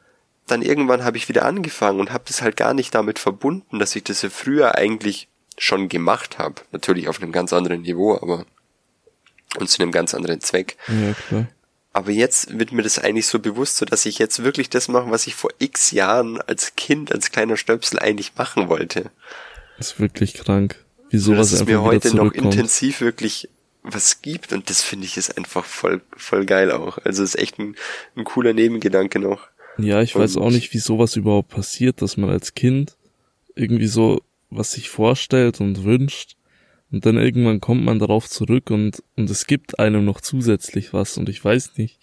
[0.46, 3.94] dann irgendwann habe ich wieder angefangen und habe das halt gar nicht damit verbunden, dass
[3.94, 6.56] ich das ja früher eigentlich schon gemacht habe.
[6.72, 8.46] Natürlich auf einem ganz anderen Niveau, aber
[9.58, 10.76] und zu einem ganz anderen Zweck.
[10.88, 11.46] ja, klar.
[11.92, 15.10] Aber jetzt wird mir das eigentlich so bewusst, so dass ich jetzt wirklich das mache,
[15.10, 19.10] was ich vor x Jahren als Kind, als kleiner Stöpsel eigentlich machen wollte.
[19.80, 20.84] Ist wirklich krank.
[21.10, 23.48] Wie So, sowas einfach mir heute noch intensiv wirklich
[23.82, 26.98] was gibt und das finde ich ist einfach voll, voll geil auch.
[26.98, 27.74] Also ist echt ein,
[28.14, 29.48] ein cooler Nebengedanke noch.
[29.78, 32.96] Ja, ich weiß Und- auch nicht, wie sowas überhaupt passiert, dass man als Kind
[33.54, 36.36] irgendwie so was sich vorstellt und wünscht
[36.92, 41.16] und dann irgendwann kommt man darauf zurück und, und es gibt einem noch zusätzlich was
[41.16, 41.98] und ich weiß nicht,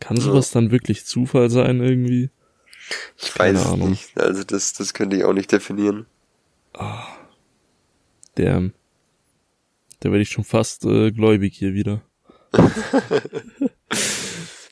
[0.00, 2.30] kann sowas dann wirklich Zufall sein irgendwie?
[3.18, 3.90] Ich Keine weiß es Ahnung.
[3.90, 4.18] nicht.
[4.18, 6.06] Also das, das könnte ich auch nicht definieren.
[8.36, 8.70] Der,
[10.00, 12.02] da werde ich schon fast äh, gläubig hier wieder.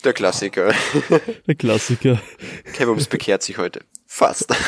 [0.04, 0.72] Der Klassiker.
[1.46, 2.20] Der Klassiker.
[2.72, 3.80] Kevums bekehrt sich heute.
[4.06, 4.54] Fast.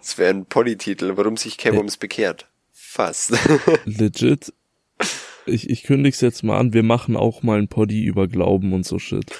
[0.00, 2.46] Das wäre ein Polytitel, warum sich Kevums bekehrt.
[2.72, 3.32] Fast.
[3.84, 4.52] legit,
[5.44, 8.86] ich, ich kündig's jetzt mal an, wir machen auch mal ein Poddy über Glauben und
[8.86, 9.32] so Shit.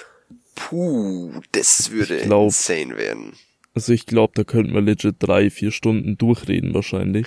[0.57, 3.35] Puh, das würde glaub- insane werden.
[3.77, 7.27] Also ich glaube, da könnten wir legit drei, vier Stunden durchreden wahrscheinlich.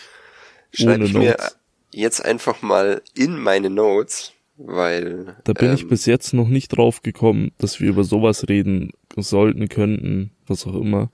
[0.74, 1.58] Schreibe ich mir Notes.
[1.92, 6.70] jetzt einfach mal in meine Notes, weil Da bin ich ähm, bis jetzt noch nicht
[6.70, 11.12] drauf gekommen, dass wir über sowas reden sollten, könnten, was auch immer.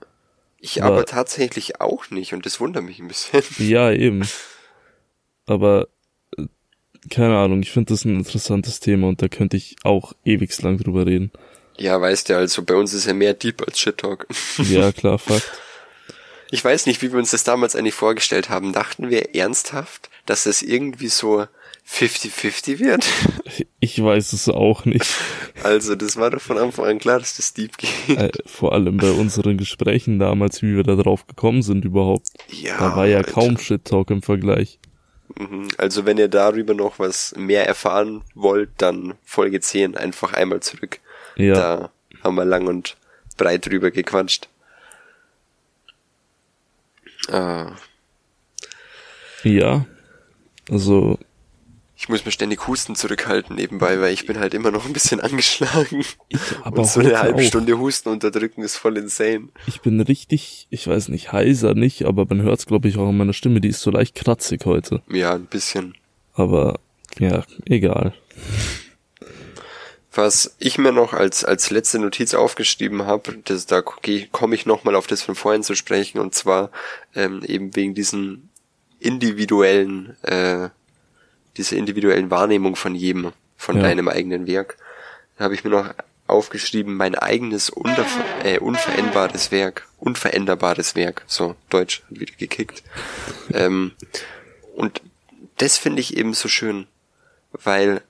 [0.58, 3.42] ich aber- aber tatsächlich auch nicht und das wundert mich ein bisschen.
[3.58, 4.22] Ja, eben.
[5.44, 5.88] Aber
[6.38, 6.44] äh,
[7.10, 10.78] keine Ahnung, ich finde das ein interessantes Thema und da könnte ich auch ewig lang
[10.78, 11.30] drüber reden.
[11.78, 14.26] Ja, weißt du, also bei uns ist ja mehr Deep als Shit Talk.
[14.58, 15.50] Ja, klar, Fakt.
[16.50, 18.72] Ich weiß nicht, wie wir uns das damals eigentlich vorgestellt haben.
[18.72, 21.46] Dachten wir ernsthaft, dass es irgendwie so
[21.88, 23.06] 50-50 wird?
[23.78, 25.06] Ich weiß es auch nicht.
[25.62, 28.18] Also, das war doch von Anfang an klar, dass das Deep geht.
[28.18, 32.26] Äh, vor allem bei unseren Gesprächen damals, wie wir da drauf gekommen sind überhaupt.
[32.48, 32.76] Ja.
[32.78, 33.32] Da war ja Alter.
[33.32, 34.80] kaum Shit-Talk im Vergleich.
[35.38, 35.68] Mhm.
[35.78, 40.98] Also, wenn ihr darüber noch was mehr erfahren wollt, dann Folge 10 einfach einmal zurück.
[41.36, 41.90] Ja, Da
[42.24, 42.96] haben wir lang und
[43.36, 44.48] breit drüber gequatscht.
[47.28, 47.72] Ah,
[49.42, 49.86] ja.
[50.70, 51.18] Also,
[51.96, 55.20] ich muss mir ständig Husten zurückhalten nebenbei, weil ich bin halt immer noch ein bisschen
[55.22, 56.04] angeschlagen.
[56.62, 57.42] aber und so eine halbe.
[57.42, 59.48] Stunde Husten unterdrücken ist voll insane.
[59.66, 63.16] Ich bin richtig, ich weiß nicht, heiser nicht, aber man hört's glaube ich auch in
[63.16, 65.02] meiner Stimme, die ist so leicht kratzig heute.
[65.08, 65.94] Ja, ein bisschen.
[66.34, 66.78] Aber
[67.18, 68.12] ja, egal.
[70.16, 74.94] Was ich mir noch als, als letzte Notiz aufgeschrieben habe, das, da komme ich nochmal
[74.94, 76.70] auf das von vorhin zu sprechen, und zwar
[77.14, 78.48] ähm, eben wegen diesen
[78.98, 80.70] individuellen, äh,
[81.58, 83.82] dieser individuellen Wahrnehmung von jedem, von Ja.
[83.82, 84.78] deinem eigenen Werk.
[85.36, 85.92] Da habe ich mir noch
[86.26, 88.06] aufgeschrieben, mein eigenes unver
[88.42, 92.82] äh, unveränderbares Werk, unveränderbares Werk, so Deutsch hat wieder gekickt.
[93.52, 93.92] ähm,
[94.74, 95.02] und
[95.58, 96.86] das finde ich eben so schön,
[97.52, 98.00] weil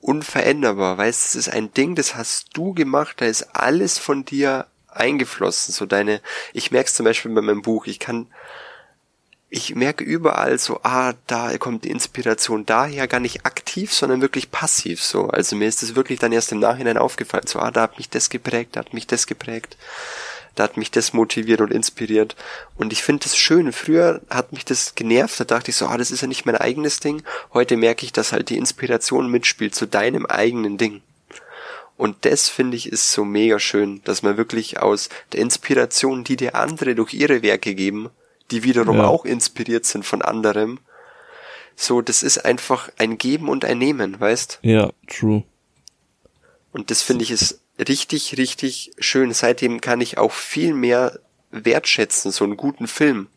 [0.00, 4.66] unveränderbar, weißt, es ist ein Ding, das hast du gemacht, da ist alles von dir
[4.88, 6.20] eingeflossen, so deine,
[6.52, 8.26] ich merke es zum Beispiel bei meinem Buch, ich kann,
[9.50, 14.50] ich merke überall so, ah, da kommt die Inspiration daher, gar nicht aktiv, sondern wirklich
[14.50, 17.82] passiv, so, also mir ist es wirklich dann erst im Nachhinein aufgefallen, so, ah, da
[17.82, 19.76] hat mich das geprägt, da hat mich das geprägt,
[20.58, 22.34] da hat mich das motiviert und inspiriert.
[22.76, 23.72] Und ich finde das schön.
[23.72, 26.56] Früher hat mich das genervt, da dachte ich so, ah, das ist ja nicht mein
[26.56, 27.22] eigenes Ding.
[27.54, 31.02] Heute merke ich, dass halt die Inspiration mitspielt zu deinem eigenen Ding.
[31.96, 36.36] Und das finde ich ist so mega schön, dass man wirklich aus der Inspiration, die
[36.36, 38.10] dir andere durch ihre Werke geben,
[38.50, 39.06] die wiederum Ja.
[39.06, 40.80] auch inspiriert sind von anderem,
[41.76, 44.58] so, das ist einfach ein Geben und ein Nehmen, weißt?
[44.62, 45.44] Ja, true.
[46.72, 49.32] Und das finde ich ist richtig, richtig schön.
[49.32, 51.18] Seitdem kann ich auch viel mehr
[51.50, 53.28] wertschätzen, so einen guten Film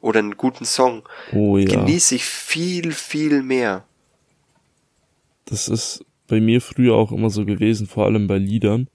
[0.00, 1.02] oder einen guten Song.
[1.32, 1.66] Oh ja.
[1.66, 3.84] Genieße ich viel, viel mehr.
[5.44, 8.88] Das ist bei mir früher auch immer so gewesen, vor allem bei Liedern.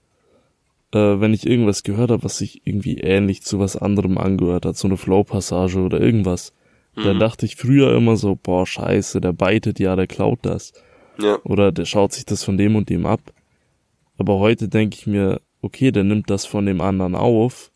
[0.91, 4.77] Äh, wenn ich irgendwas gehört habe, was sich irgendwie ähnlich zu was anderem angehört hat,
[4.77, 6.53] so eine Flow-Passage oder irgendwas,
[7.03, 10.73] dann dachte ich früher immer so, boah, scheiße, der beitet ja, der klaut das.
[11.19, 13.21] Ja, Oder der schaut sich das von dem und dem ab.
[14.17, 17.71] Aber heute denke ich mir, okay, der nimmt das von dem anderen auf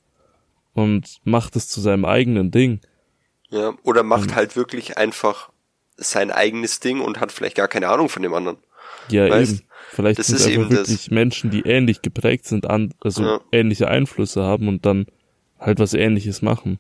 [0.74, 2.80] und macht es zu seinem eigenen Ding.
[3.50, 3.74] ja.
[3.84, 4.36] Oder macht Mhm.
[4.36, 5.50] halt wirklich einfach
[5.98, 8.58] sein eigenes Ding und hat vielleicht gar keine Ahnung von dem anderen.
[9.10, 9.62] Ja, Weißt, eben.
[9.92, 10.90] Vielleicht das sind es ist einfach eben das.
[10.90, 13.42] wirklich Menschen, die ähnlich geprägt sind, also Ja.
[13.52, 15.06] ähnliche Einflüsse haben und dann
[15.60, 16.80] halt was ähnliches machen.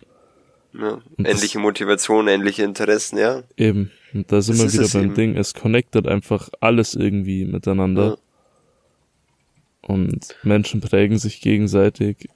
[0.73, 1.01] Ja.
[1.17, 3.43] Und Ähnliche Motivation, ähnliche Interessen, ja.
[3.57, 3.91] Eben.
[4.13, 5.13] Und da sind Das wir wieder beim eben.
[5.15, 5.35] Ding.
[5.37, 8.17] Es connectet einfach alles irgendwie miteinander.
[9.91, 12.29] Und Menschen prägen sich gegenseitig.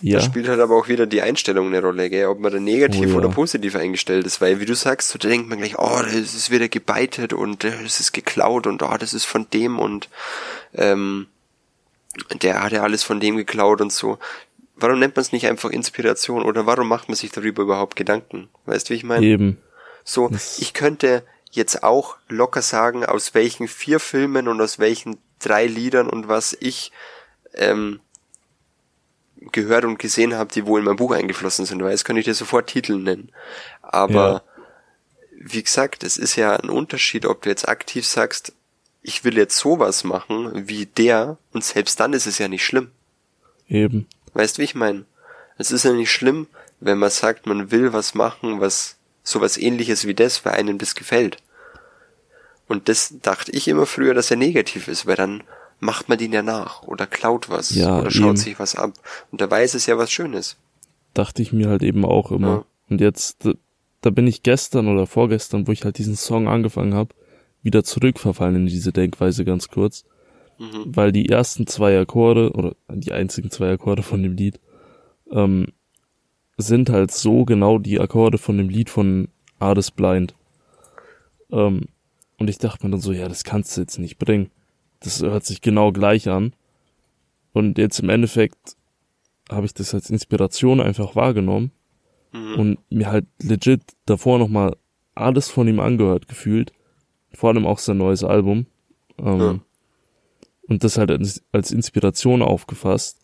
[0.00, 2.26] Ja, Da spielt halt aber auch wieder die Einstellung eine Rolle, gell?
[2.26, 3.14] ob man da negativ Oh ja.
[3.16, 6.12] oder positiv eingestellt ist, weil wie du sagst, so, da denkt man gleich, oh, das
[6.34, 10.08] ist wieder gebeitet und äh, das ist geklaut und oh, das ist von dem und
[10.74, 11.28] ähm,
[12.42, 14.18] der hat ja alles von dem geklaut und so.
[14.76, 18.48] Warum nennt man es nicht einfach Inspiration oder warum macht man sich darüber überhaupt Gedanken?
[18.66, 19.24] Weißt du, wie ich meine?
[19.24, 19.58] eben.
[20.04, 25.16] So, Das- ich könnte jetzt auch locker sagen, aus welchen vier Filmen und aus welchen
[25.38, 26.92] drei Liedern und was ich
[27.54, 28.00] ähm,
[29.52, 32.26] gehört und gesehen habe, die wohl in mein Buch eingeflossen sind, weil jetzt könnte ich
[32.26, 33.30] dir sofort Titel nennen.
[33.82, 34.42] Aber
[35.38, 38.52] wie gesagt, es ist ja ein Unterschied, ob du jetzt aktiv sagst,
[39.02, 42.90] ich will jetzt sowas machen wie der und selbst dann ist es ja nicht schlimm.
[43.68, 44.06] Eben.
[44.34, 45.04] Weißt du, wie ich meine?
[45.58, 46.48] Es ist ja nicht schlimm,
[46.80, 50.94] wenn man sagt, man will was machen, was sowas ähnliches wie das, weil einem das
[50.94, 51.38] gefällt.
[52.68, 55.42] Und das dachte ich immer früher, dass er negativ ist, weil dann
[55.78, 58.36] macht man den ja nach oder klaut was Ja, oder schaut eben.
[58.36, 58.92] sich was ab.
[59.30, 60.56] Und dabei ist es ja was Schönes.
[61.14, 62.48] Dachte ich mir halt eben auch immer.
[62.48, 62.64] Ja.
[62.90, 63.54] Und jetzt, d-
[64.00, 67.14] da bin ich gestern oder vorgestern, wo ich halt diesen Song angefangen habe,
[67.62, 70.04] wieder zurückverfallen in diese Denkweise ganz kurz.
[70.58, 70.84] Mhm.
[70.86, 74.58] Weil die ersten zwei Akkorde, oder die einzigen zwei Akkorde von dem Lied,
[75.30, 75.68] ähm,
[76.56, 80.34] sind halt so genau die Akkorde von dem Lied von Ades Blind.
[81.50, 81.82] Ähm,
[82.38, 84.50] und ich dachte mir dann so, ja, das kannst du jetzt nicht bringen.
[85.00, 86.54] Das hört sich genau gleich an.
[87.52, 88.76] Und jetzt im Endeffekt
[89.50, 91.72] habe ich das als Inspiration einfach wahrgenommen
[92.32, 92.54] mhm.
[92.58, 94.76] und mir halt legit davor nochmal
[95.14, 96.72] alles von ihm angehört gefühlt.
[97.32, 98.66] Vor allem auch sein neues Album.
[99.18, 99.58] Ähm, ja.
[100.68, 103.20] Und das halt als, als Inspiration aufgefasst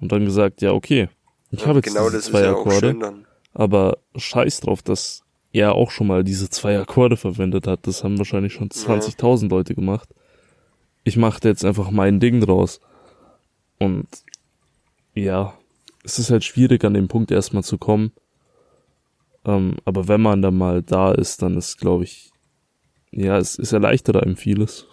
[0.00, 1.08] und dann gesagt, ja, okay,
[1.50, 5.24] ich ja, habe jetzt genau diese zwei ja Akkorde, aber scheiß drauf, dass
[5.56, 7.86] er auch schon mal diese zwei Akkorde verwendet hat.
[7.86, 9.48] Das haben wahrscheinlich schon 20.000 ja.
[9.48, 10.08] Leute gemacht.
[11.02, 12.80] Ich mache jetzt einfach mein Ding draus.
[13.78, 14.06] Und
[15.14, 15.54] ja,
[16.04, 18.12] es ist halt schwierig, an den Punkt erstmal zu kommen.
[19.46, 22.32] Ähm, aber wenn man dann mal da ist, dann ist, glaube ich,
[23.10, 24.86] ja, es, es erleichtert einem vieles.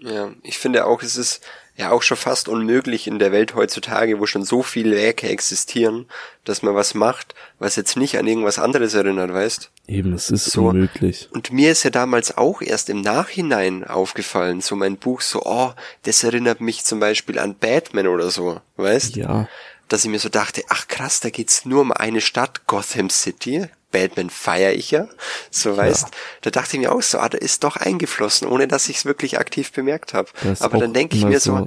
[0.00, 1.44] Ja, ich finde auch, es ist
[1.78, 6.06] ja auch schon fast unmöglich in der Welt heutzutage, wo schon so viele Werke existieren,
[6.44, 9.70] dass man was macht, was jetzt nicht an irgendwas anderes erinnert, weißt?
[9.86, 11.28] Eben, es ist so unmöglich.
[11.32, 15.72] Und mir ist ja damals auch erst im Nachhinein aufgefallen, so mein Buch so, oh,
[16.02, 19.14] das erinnert mich zum Beispiel an Batman oder so, weißt?
[19.16, 19.48] Ja.
[19.86, 23.68] Dass ich mir so dachte, ach krass, da geht's nur um eine Stadt, Gotham City,
[23.90, 25.08] Batman feiere ich ja,
[25.50, 26.10] so weißt, ja.
[26.42, 29.04] da dachte ich mir auch so, ah, da ist doch eingeflossen, ohne dass ich es
[29.04, 30.28] wirklich aktiv bemerkt habe.
[30.60, 31.66] Aber dann denke ich mir so, so,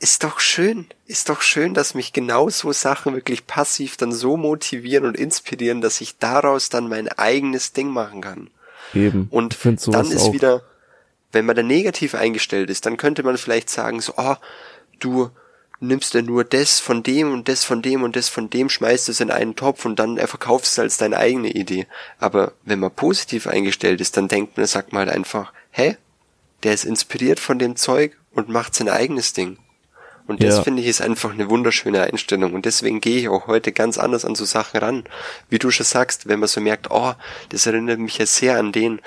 [0.00, 4.36] ist doch schön, ist doch schön, dass mich genau so Sachen wirklich passiv dann so
[4.36, 8.50] motivieren und inspirieren, dass ich daraus dann mein eigenes Ding machen kann.
[8.94, 9.28] Eben.
[9.30, 10.32] Und dann ist auch.
[10.32, 10.62] wieder,
[11.32, 14.46] wenn man da negativ eingestellt ist, dann könnte man vielleicht sagen so, ah, oh,
[14.98, 15.30] du
[15.80, 19.08] nimmst du nur das von dem und das von dem und das von dem, schmeißt
[19.08, 21.86] es in einen Topf und dann verkaufst es als deine eigene Idee.
[22.18, 25.96] Aber wenn man positiv eingestellt ist, dann denkt man, sagt man halt einfach, hä?
[26.62, 29.58] Der ist inspiriert von dem Zeug und macht sein eigenes Ding.
[30.26, 30.62] Und das ja.
[30.62, 32.54] finde ich ist einfach eine wunderschöne Einstellung.
[32.54, 35.04] Und deswegen gehe ich auch heute ganz anders an so Sachen ran.
[35.50, 37.12] Wie du schon sagst, wenn man so merkt, oh,
[37.50, 39.02] das erinnert mich ja sehr an den,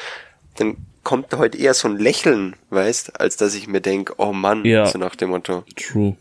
[0.57, 4.63] dann kommt heute eher so ein Lächeln, weißt, als dass ich mir denke, oh Mann,
[4.63, 4.85] ja.
[4.85, 5.63] so nach dem Motto.
[5.75, 6.15] True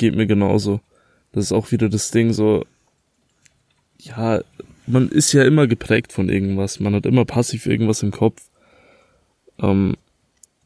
[0.00, 0.80] geht mir genauso.
[1.32, 2.64] Das ist auch wieder das Ding so,
[3.98, 4.42] ja,
[4.86, 8.48] man ist ja immer geprägt von irgendwas, man hat immer passiv irgendwas im Kopf.
[9.60, 9.96] Ähm,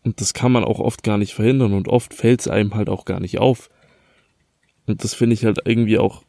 [0.05, 2.89] und das kann man auch oft gar nicht verhindern und oft fällt es einem halt
[2.89, 3.69] auch gar nicht auf.
[4.87, 6.23] Und das finde ich halt irgendwie auch,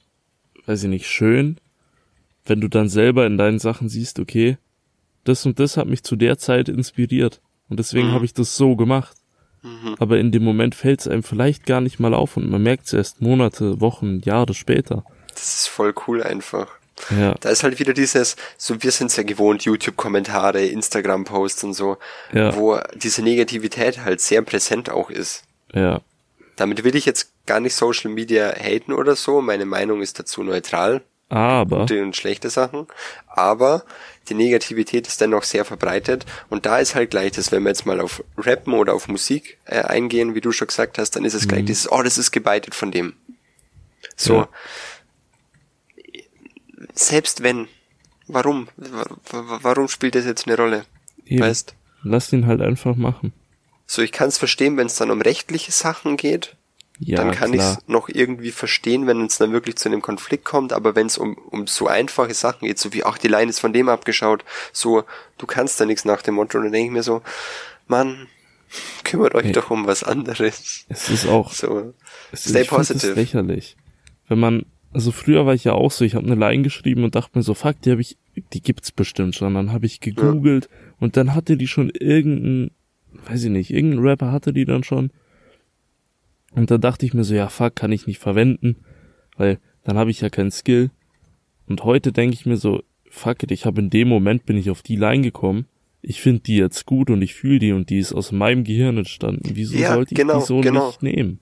[0.65, 1.57] weiß ich nicht, schön,
[2.45, 4.57] wenn du dann selber in deinen Sachen siehst, okay,
[5.23, 8.11] das und das hat mich zu der Zeit inspiriert und deswegen mhm.
[8.13, 9.17] habe ich das so gemacht.
[9.65, 9.95] Mhm.
[9.97, 12.85] Aber in dem Moment fällt es einem vielleicht gar nicht mal auf und man merkt
[12.85, 15.03] es erst Monate, Wochen, Jahre später.
[15.33, 16.67] Das ist voll cool einfach.
[17.09, 17.35] Ja.
[17.41, 21.97] Da ist halt wieder dieses, so wir sind es ja gewohnt, YouTube-Kommentare, Instagram-Posts und so,
[22.31, 22.55] ja.
[22.55, 25.43] wo diese Negativität halt sehr präsent auch ist.
[25.73, 26.01] Ja.
[26.55, 30.43] Damit will ich jetzt gar nicht Social Media haten oder so, meine Meinung ist dazu
[30.43, 31.01] neutral.
[31.29, 31.81] Aber.
[31.81, 32.87] Gute und schlechte Sachen.
[33.27, 33.83] Aber
[34.29, 36.25] die Negativität ist dennoch sehr verbreitet.
[36.49, 39.57] Und da ist halt gleich das, wenn wir jetzt mal auf Rappen oder auf Musik
[39.65, 41.67] äh, eingehen, wie du schon gesagt hast, dann ist es gleich mhm.
[41.67, 43.13] dieses, oh, das ist gebeitet von dem.
[44.15, 44.35] So.
[44.35, 44.49] Ja.
[46.93, 47.67] Selbst wenn,
[48.27, 48.67] warum?
[49.31, 50.85] Warum spielt das jetzt eine Rolle?
[51.25, 51.41] Eben.
[51.41, 51.75] Weißt?
[52.03, 53.33] Lass ihn halt einfach machen.
[53.87, 56.55] So, ich kann es verstehen, wenn es dann um rechtliche Sachen geht,
[56.99, 60.45] ja, dann kann ich es noch irgendwie verstehen, wenn es dann wirklich zu einem Konflikt
[60.45, 63.49] kommt, aber wenn es um, um so einfache Sachen geht, so wie, ach, die Line
[63.49, 65.03] ist von dem abgeschaut, so,
[65.37, 67.21] du kannst da nichts nach dem Motto, und dann denke ich mir so,
[67.87, 68.27] Mann,
[69.03, 70.85] kümmert euch hey, doch um was anderes.
[70.87, 71.93] Es ist auch, so,
[72.31, 73.11] es stay ist, positive.
[73.11, 73.75] Es lächerlich.
[74.27, 77.15] Wenn man, also früher war ich ja auch so, ich habe eine Line geschrieben und
[77.15, 78.17] dachte mir so, fuck, die habe ich,
[78.53, 79.53] die gibt's bestimmt schon.
[79.53, 80.93] Dann habe ich gegoogelt ja.
[80.99, 82.71] und dann hatte die schon irgendein,
[83.27, 85.11] weiß ich nicht, irgendein Rapper hatte die dann schon
[86.55, 88.77] und da dachte ich mir so, ja fuck, kann ich nicht verwenden,
[89.37, 90.89] weil dann habe ich ja keinen Skill.
[91.67, 94.69] Und heute denke ich mir so, fuck it, ich habe in dem Moment bin ich
[94.69, 95.67] auf die Line gekommen.
[96.01, 98.97] Ich finde die jetzt gut und ich fühle die und die ist aus meinem Gehirn
[98.97, 99.51] entstanden.
[99.53, 100.87] Wieso ja, sollte ich genau, die so genau.
[100.87, 101.39] nicht nehmen?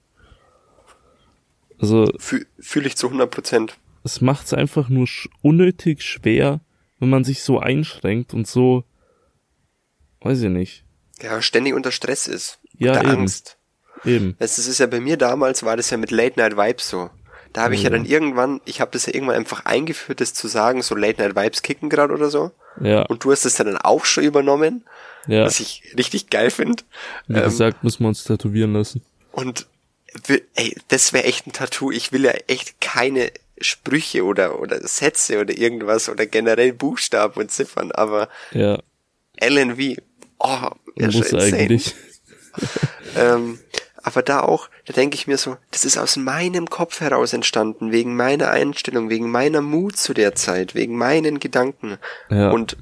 [1.79, 3.77] Also fühle fühl ich zu 100 Prozent.
[4.05, 6.61] Es macht es einfach nur sch unnötig schwer,
[6.99, 8.85] wenn man sich so einschränkt und so,
[10.21, 10.85] weiß ich nicht.
[11.21, 12.59] Ja, ständig unter Stress ist.
[12.77, 13.19] Ja, unter eben.
[13.21, 13.57] Angst.
[14.05, 14.35] Eben.
[14.39, 17.09] Das ist ja bei mir damals, war das ja mit Late Night Vibes so.
[17.53, 17.89] Da habe ich ja.
[17.89, 21.21] ja dann irgendwann, ich habe das ja irgendwann einfach eingeführt, das zu sagen, so Late
[21.21, 22.51] Night Vibes kicken gerade oder so.
[22.81, 23.03] Ja.
[23.03, 24.83] Und du hast das ja dann auch schon übernommen,
[25.27, 25.45] ja.
[25.45, 26.83] was ich richtig geil finde.
[27.27, 29.03] Wie ähm, gesagt, müssen wir uns tätowieren lassen.
[29.31, 29.67] Und
[30.55, 31.91] ey, das wäre echt ein Tattoo.
[31.91, 37.51] Ich will ja echt keine Sprüche oder, oder Sätze oder irgendwas oder generell Buchstaben und
[37.51, 38.79] Ziffern, aber Ja,
[39.39, 39.97] LNV,
[40.39, 41.55] oh, ja, schon insane.
[41.55, 41.93] eigentlich.
[43.15, 43.59] Ähm,
[44.03, 47.91] aber da auch, da denke ich mir so, das ist aus meinem Kopf heraus entstanden,
[47.91, 51.97] wegen meiner Einstellung, wegen meiner Mut zu der Zeit, wegen meinen Gedanken.
[52.29, 52.51] Ja.
[52.51, 52.77] Und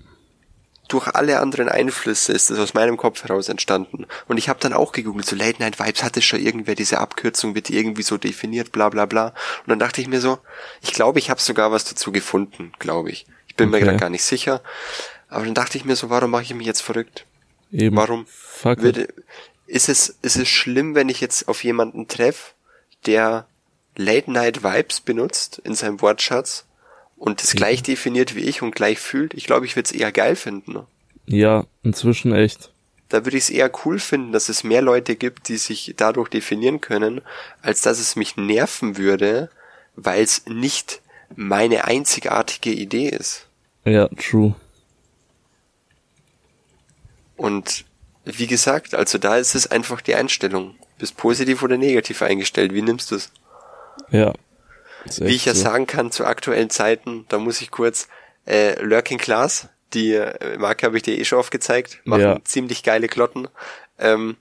[0.87, 4.07] durch alle anderen Einflüsse ist es aus meinem Kopf heraus entstanden.
[4.27, 7.55] Und ich habe dann auch gegoogelt, so Late Night Vibes hatte schon irgendwer diese Abkürzung,
[7.55, 9.27] wird die irgendwie so definiert, bla bla bla.
[9.27, 10.39] Und dann dachte ich mir so,
[10.81, 13.25] ich glaube, ich habe sogar was dazu gefunden, glaube ich.
[13.47, 13.85] Ich bin mir Okay.
[13.85, 14.61] gerade gar nicht sicher.
[15.29, 17.25] Aber dann dachte ich mir so, warum mache ich mich jetzt verrückt?
[17.71, 17.95] Eben.
[17.95, 19.07] Warum Fuck würde,
[19.71, 22.53] ist es, ist es schlimm, wenn ich jetzt auf jemanden treffe,
[23.05, 23.47] der
[23.95, 26.65] Late Night Vibes benutzt in seinem Wortschatz
[27.15, 29.33] und das gleich definiert wie ich und gleich fühlt?
[29.33, 30.85] Ich glaube, ich würde es eher geil finden.
[31.25, 32.71] Ja, inzwischen echt.
[33.07, 36.29] Da würde ich es eher cool finden, dass es mehr Leute gibt, die sich dadurch
[36.29, 37.21] definieren können,
[37.61, 39.49] als dass es mich nerven würde,
[39.95, 41.01] weil es nicht
[41.35, 43.47] meine einzigartige Idee ist.
[43.85, 44.53] Ja, true.
[47.37, 47.85] Und
[48.25, 50.75] wie gesagt, also da ist es einfach die Einstellung.
[50.97, 52.73] Bist positiv oder negativ eingestellt.
[52.73, 53.31] Wie nimmst du es?
[54.11, 54.33] Ja.
[55.17, 55.61] Wie ich ja so.
[55.63, 58.07] sagen kann zu aktuellen Zeiten, da muss ich kurz
[58.45, 62.39] äh, Lurking Class, die äh, Marke habe ich dir eh schon aufgezeigt, machen Ja.
[62.43, 63.47] ziemlich geile Klotten.
[63.97, 64.37] Ähm,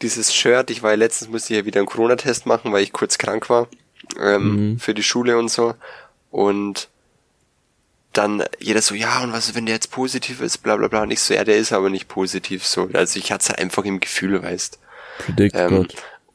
[0.00, 2.92] dieses Shirt, ich war ja letztens, musste ich ja wieder einen Corona-Test machen, weil ich
[2.92, 3.68] kurz krank war
[4.18, 4.78] ähm, Mhm.
[4.78, 5.74] für die Schule und so.
[6.30, 6.88] Und
[8.12, 11.02] dann jeder so, ja, und was ist, wenn der jetzt positiv ist, bla bla bla.
[11.02, 12.88] Und ich so, ja, der ist aber nicht positiv so.
[12.92, 14.78] Also ich hatte es einfach im Gefühl, weißt
[15.18, 15.86] Predict ähm,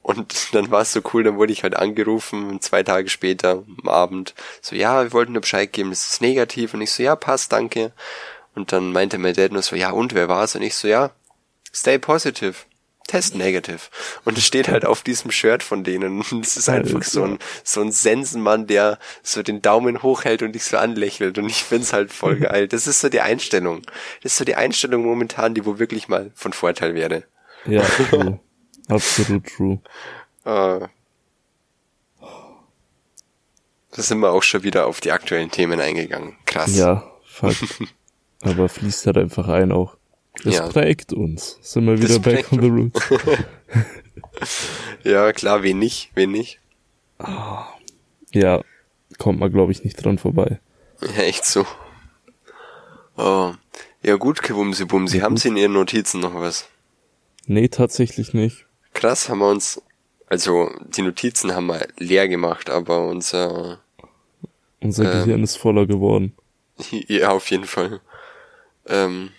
[0.06, 3.64] und dann war es so cool, dann wurde ich halt angerufen, und zwei Tage später
[3.82, 6.74] am Abend, so, ja, wir wollten nur Bescheid geben, das ist negativ.
[6.74, 7.92] Und ich so, ja, passt, danke.
[8.54, 10.56] Und dann meinte mein Dad nur so, ja, und wer war's?
[10.56, 11.12] Und ich so, ja,
[11.74, 12.56] stay positive.
[13.16, 13.80] Test negative.
[14.26, 16.22] Und es steht halt auf diesem Shirt von denen.
[16.32, 20.52] Und es ist einfach so ein, so ein Sensenmann, der so den Daumen hochhält und
[20.52, 21.38] dich so anlächelt.
[21.38, 22.68] Und ich find's halt voll geil.
[22.68, 23.84] Das ist so die Einstellung.
[24.22, 27.24] Das ist so die Einstellung momentan, die wo wirklich mal von Vorteil wäre.
[27.66, 28.40] Ja, true.
[28.90, 29.80] Absolut true.
[30.44, 30.88] Äh,
[33.92, 36.36] da sind wir auch schon wieder auf die aktuellen Themen eingegangen.
[36.46, 36.76] Krass.
[36.76, 37.56] Ja, fuck.
[38.42, 39.96] Aber fließt halt einfach ein auch.
[40.44, 40.68] Es Ja.
[40.68, 41.58] prägt uns.
[41.62, 43.10] Sind wir Das wieder back prägt on the roots.
[45.04, 46.60] Ja, klar, wen nicht, wen nicht.
[48.34, 48.62] Ja,
[49.18, 50.60] kommt man glaube ich nicht dran vorbei.
[51.02, 51.66] Ja, echt so.
[53.18, 53.54] Oh.
[54.04, 56.68] Ja gut, Kewumsi Bumsi, haben Sie in Ihren Notizen noch was?
[57.48, 58.66] Nee, tatsächlich nicht.
[58.94, 59.82] Krass, haben wir uns,
[60.28, 63.80] also die Notizen haben wir leer gemacht, aber unser,
[64.82, 65.12] Unser Ähm.
[65.24, 66.36] Gehirn ist voller geworden.
[67.08, 68.02] ja, auf jeden Fall.
[68.88, 69.30] Ähm,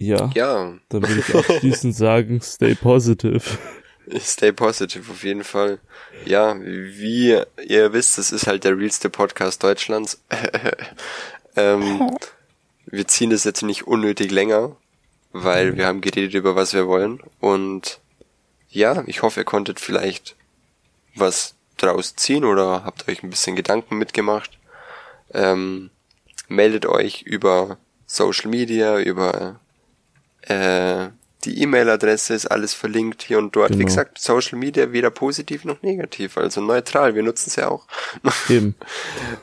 [0.00, 3.42] Ja, ja, dann würde ich abschließend sagen, stay positive.
[4.18, 5.78] Stay positive auf jeden Fall.
[6.24, 10.22] Ja, wie ihr wisst, das ist halt der realste Podcast Deutschlands.
[11.56, 12.16] ähm,
[12.86, 14.74] wir ziehen das jetzt nicht unnötig länger,
[15.32, 17.20] weil wir haben geredet über was wir wollen.
[17.38, 18.00] Und
[18.70, 20.34] ja, ich hoffe, ihr konntet vielleicht
[21.14, 24.58] was draus ziehen oder habt euch ein bisschen Gedanken mitgemacht.
[25.34, 25.90] Ähm,
[26.48, 27.76] meldet euch über
[28.06, 29.60] Social Media, über
[30.42, 31.08] äh,
[31.44, 33.70] die E-Mail-Adresse ist alles verlinkt hier und dort.
[33.70, 33.86] Wie Genau.
[33.86, 37.14] gesagt, Social Media weder positiv noch negativ, also neutral.
[37.14, 37.86] Wir nutzen es ja auch.
[38.50, 38.74] Eben.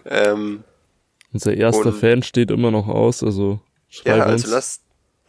[0.05, 0.63] ähm,
[1.33, 4.43] Unser erster Und- Fan steht immer noch aus, also schreib ja, uns.
[4.43, 4.81] also lass,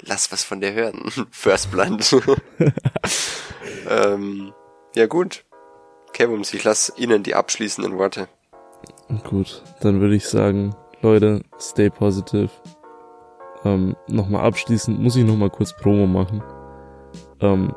[0.02, 1.10] lass was von der hören.
[1.30, 2.14] First Blunt.
[3.88, 4.52] ähm,
[4.94, 5.44] ja gut.
[6.12, 8.28] Kevums, ich lasse Ihnen die abschließenden Worte.
[9.24, 12.50] Gut, dann würde ich sagen, Leute, stay positive.
[13.64, 16.42] Ähm, nochmal abschließend muss ich nochmal kurz Promo machen.
[17.40, 17.74] Ähm,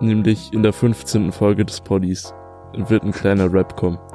[0.00, 1.32] nämlich in der 15.
[1.32, 2.34] Folge des Poddies
[2.74, 3.98] wird ein kleiner Rap kommen.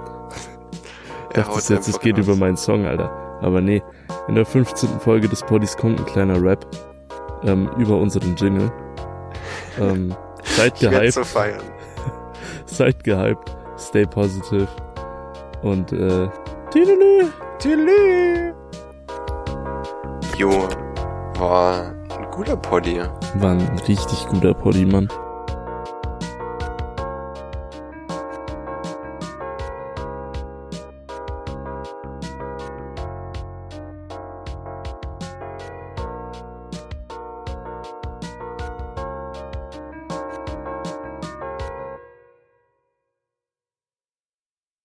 [1.32, 2.26] Ich Er dachte jetzt, es geht raus.
[2.28, 3.12] über meinen Song, Alter.
[3.42, 3.84] Aber nee,
[4.30, 5.02] in der 15.
[5.02, 6.66] Folge des Poddies kommt ein kleiner Rap
[7.44, 8.72] ähm, über unseren Jingle.
[9.78, 11.60] Ähm, seid gehypt, so feiern.
[12.66, 14.68] seid gehypt, stay positive
[15.62, 16.30] und äh,
[16.72, 17.26] tüdelü.
[17.60, 18.54] Tschüss.
[20.38, 20.68] Jo,
[21.40, 23.02] war ein guter Poddy.
[23.36, 25.10] War ein richtig guter Poddy, Mann.